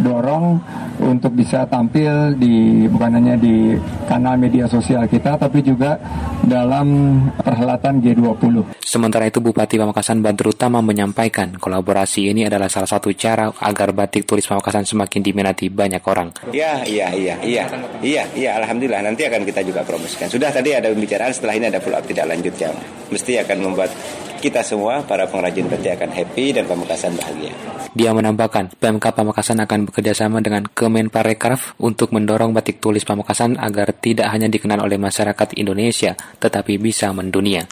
[0.00, 0.56] dorong
[1.04, 3.76] untuk bisa tampil di bukan hanya di
[4.08, 6.00] kanal media sosial kita tapi juga
[6.40, 8.80] dalam perhelatan G20.
[8.80, 14.24] Sementara itu Bupati Pamekasan Badrut Tama menyampaikan kolaborasi ini adalah salah satu cara agar batik
[14.24, 16.32] tulis Pamekasan semakin diminati banyak orang.
[16.48, 17.64] Ya, iya, iya, iya,
[18.00, 20.32] iya, iya, alhamdulillah nanti akan kita juga promosikan.
[20.32, 22.72] Sudah tadi ada pembicaraan, setelah ini ada follow up tidak lanjut yang
[23.12, 23.90] mesti akan membuat
[24.38, 27.52] kita semua para pengrajin batik akan happy dan Pamekasan bahagia.
[27.96, 34.28] Dia menambahkan, PMK Pamekasan akan bekerjasama dengan Kemenparekraf untuk mendorong batik tulis Pamekasan agar tidak
[34.30, 37.64] hanya dikenal oleh masyarakat Indonesia, tetapi bisa mendunia.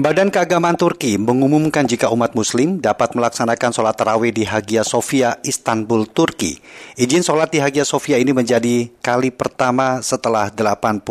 [0.00, 6.08] Badan Keagamaan Turki mengumumkan jika umat muslim dapat melaksanakan sholat tarawih di Hagia Sophia, Istanbul,
[6.08, 6.56] Turki.
[6.94, 11.04] Izin sholat di Hagia Sophia ini menjadi kali pertama setelah 88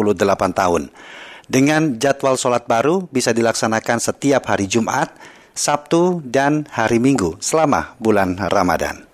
[0.55, 0.89] tahun.
[1.49, 5.09] Dengan jadwal sholat baru bisa dilaksanakan setiap hari Jumat,
[5.57, 9.09] Sabtu, dan hari Minggu selama bulan Ramadan.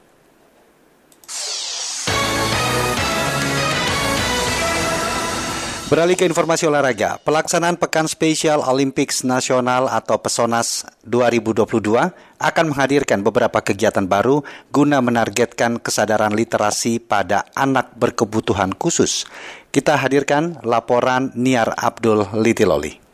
[5.86, 11.62] Beralih ke informasi olahraga, pelaksanaan Pekan Spesial Olympics Nasional atau PESONAS 2022
[12.36, 14.44] akan menghadirkan beberapa kegiatan baru
[14.76, 19.30] guna menargetkan kesadaran literasi pada anak berkebutuhan khusus.
[19.76, 23.05] Kita hadirkan laporan Niar Abdul Litiloli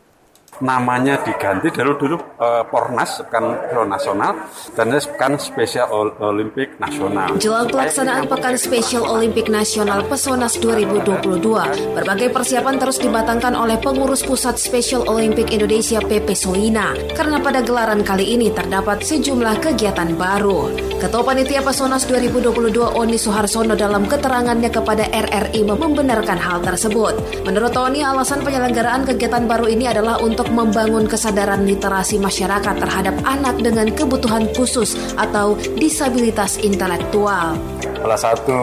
[0.62, 3.58] namanya diganti dari dulu uh, Pornas pekan
[3.90, 4.46] nasional
[4.78, 5.90] dan pekan spesial
[6.22, 7.34] Olimpik nasional.
[7.42, 14.56] Jelang pelaksanaan pekan spesial Olimpik nasional Pesonas 2022, berbagai persiapan terus dimatangkan oleh pengurus pusat
[14.56, 20.70] Special Olympic Indonesia PP Soina karena pada gelaran kali ini terdapat sejumlah kegiatan baru.
[21.02, 27.42] Ketua Panitia Pesonas 2022 Oni Suharsono dalam keterangannya kepada RRI membenarkan hal tersebut.
[27.42, 33.56] Menurut Oni, alasan penyelenggaraan kegiatan baru ini adalah untuk membangun kesadaran literasi masyarakat terhadap anak
[33.58, 37.56] dengan kebutuhan khusus atau disabilitas intelektual.
[37.96, 38.60] Salah satu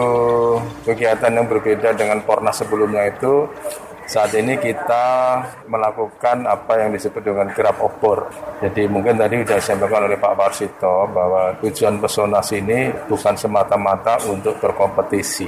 [0.86, 3.48] kegiatan yang berbeda dengan Pornas sebelumnya itu
[4.10, 5.06] saat ini kita
[5.70, 8.26] melakukan apa yang disebut dengan kirap obor.
[8.58, 14.58] Jadi mungkin tadi sudah disampaikan oleh Pak Warsito bahwa tujuan Pesonas ini bukan semata-mata untuk
[14.58, 15.46] berkompetisi,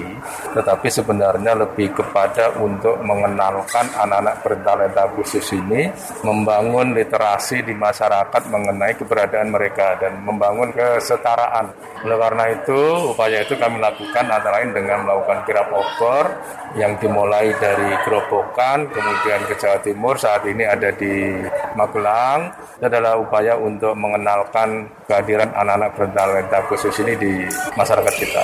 [0.55, 5.91] tetapi sebenarnya lebih kepada untuk mengenalkan anak-anak bertalenta khusus ini,
[6.23, 11.75] membangun literasi di masyarakat mengenai keberadaan mereka dan membangun kesetaraan.
[12.07, 16.31] Oleh karena itu, upaya itu kami lakukan antara lain dengan melakukan kirap obor
[16.79, 18.52] yang dimulai dari gerobok
[18.93, 21.35] kemudian ke Jawa Timur, saat ini ada di
[21.74, 22.53] Magelang.
[22.79, 27.33] Itu adalah upaya untuk mengenalkan kehadiran anak-anak bertalenta khusus ini di
[27.74, 28.43] masyarakat kita.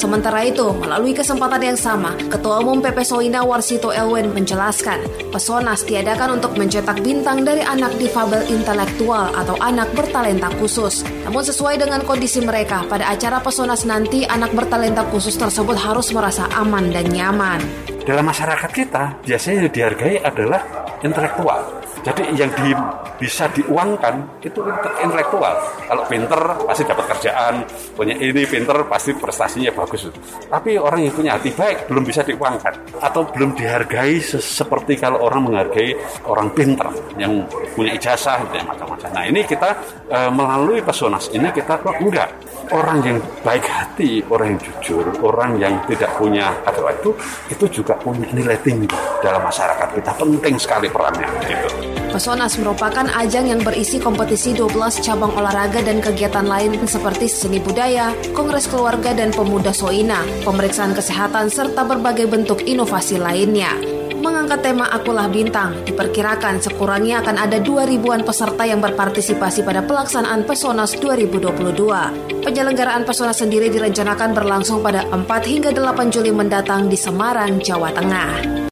[0.00, 6.40] Sementara itu, melalui kesempatan yang sama, Ketua Umum PP Soina Warsito Elwen menjelaskan, Pesonas diadakan
[6.40, 11.04] untuk mencetak bintang dari anak difabel intelektual atau anak bertalenta khusus.
[11.28, 16.48] Namun sesuai dengan kondisi mereka, pada acara Pesonas nanti anak bertalenta khusus tersebut harus merasa
[16.56, 17.60] aman dan nyaman.
[18.00, 20.64] Dalam masyarakat kita, biasanya yang dihargai adalah
[21.04, 21.60] intelektual.
[22.00, 22.72] Jadi yang di,
[23.20, 24.60] bisa diuangkan itu
[25.04, 25.54] intelektual.
[25.84, 27.54] Kalau pinter pasti dapat kerjaan,
[27.92, 30.08] punya ini pinter pasti prestasinya bagus.
[30.48, 35.50] Tapi orang yang punya hati baik belum bisa diuangkan atau belum dihargai seperti kalau orang
[35.50, 36.88] menghargai orang pinter
[37.20, 37.44] yang
[37.76, 39.08] punya ijazah ya macam-macam.
[39.12, 39.70] Nah ini kita
[40.08, 42.30] e, melalui pesonas ini kita kok enggak
[42.70, 47.10] orang yang baik hati, orang yang jujur, orang yang tidak punya atau itu
[47.50, 48.88] itu juga punya nilai tinggi
[49.20, 51.89] dalam masyarakat kita penting sekali perannya gitu.
[52.10, 58.10] Pesonas merupakan ajang yang berisi kompetisi 12 cabang olahraga dan kegiatan lain seperti seni budaya,
[58.34, 63.72] kongres keluarga dan pemuda Soina, pemeriksaan kesehatan, serta berbagai bentuk inovasi lainnya.
[64.20, 70.44] Mengangkat tema Akulah Bintang, diperkirakan sekurangnya akan ada 2 ribuan peserta yang berpartisipasi pada pelaksanaan
[70.44, 72.44] Pesonas 2022.
[72.44, 78.69] Penyelenggaraan Pesonas sendiri direncanakan berlangsung pada 4 hingga 8 Juli mendatang di Semarang, Jawa Tengah.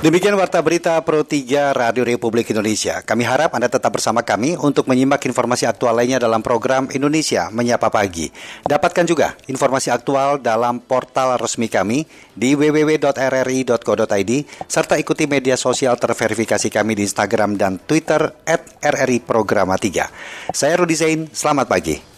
[0.00, 3.04] Demikian Warta Berita Pro 3 Radio Republik Indonesia.
[3.04, 7.92] Kami harap Anda tetap bersama kami untuk menyimak informasi aktual lainnya dalam program Indonesia Menyapa
[7.92, 8.32] Pagi.
[8.64, 14.32] Dapatkan juga informasi aktual dalam portal resmi kami di www.rri.co.id
[14.64, 20.56] serta ikuti media sosial terverifikasi kami di Instagram dan Twitter at RRI Programa 3.
[20.56, 22.09] Saya Rudi Zain, selamat pagi.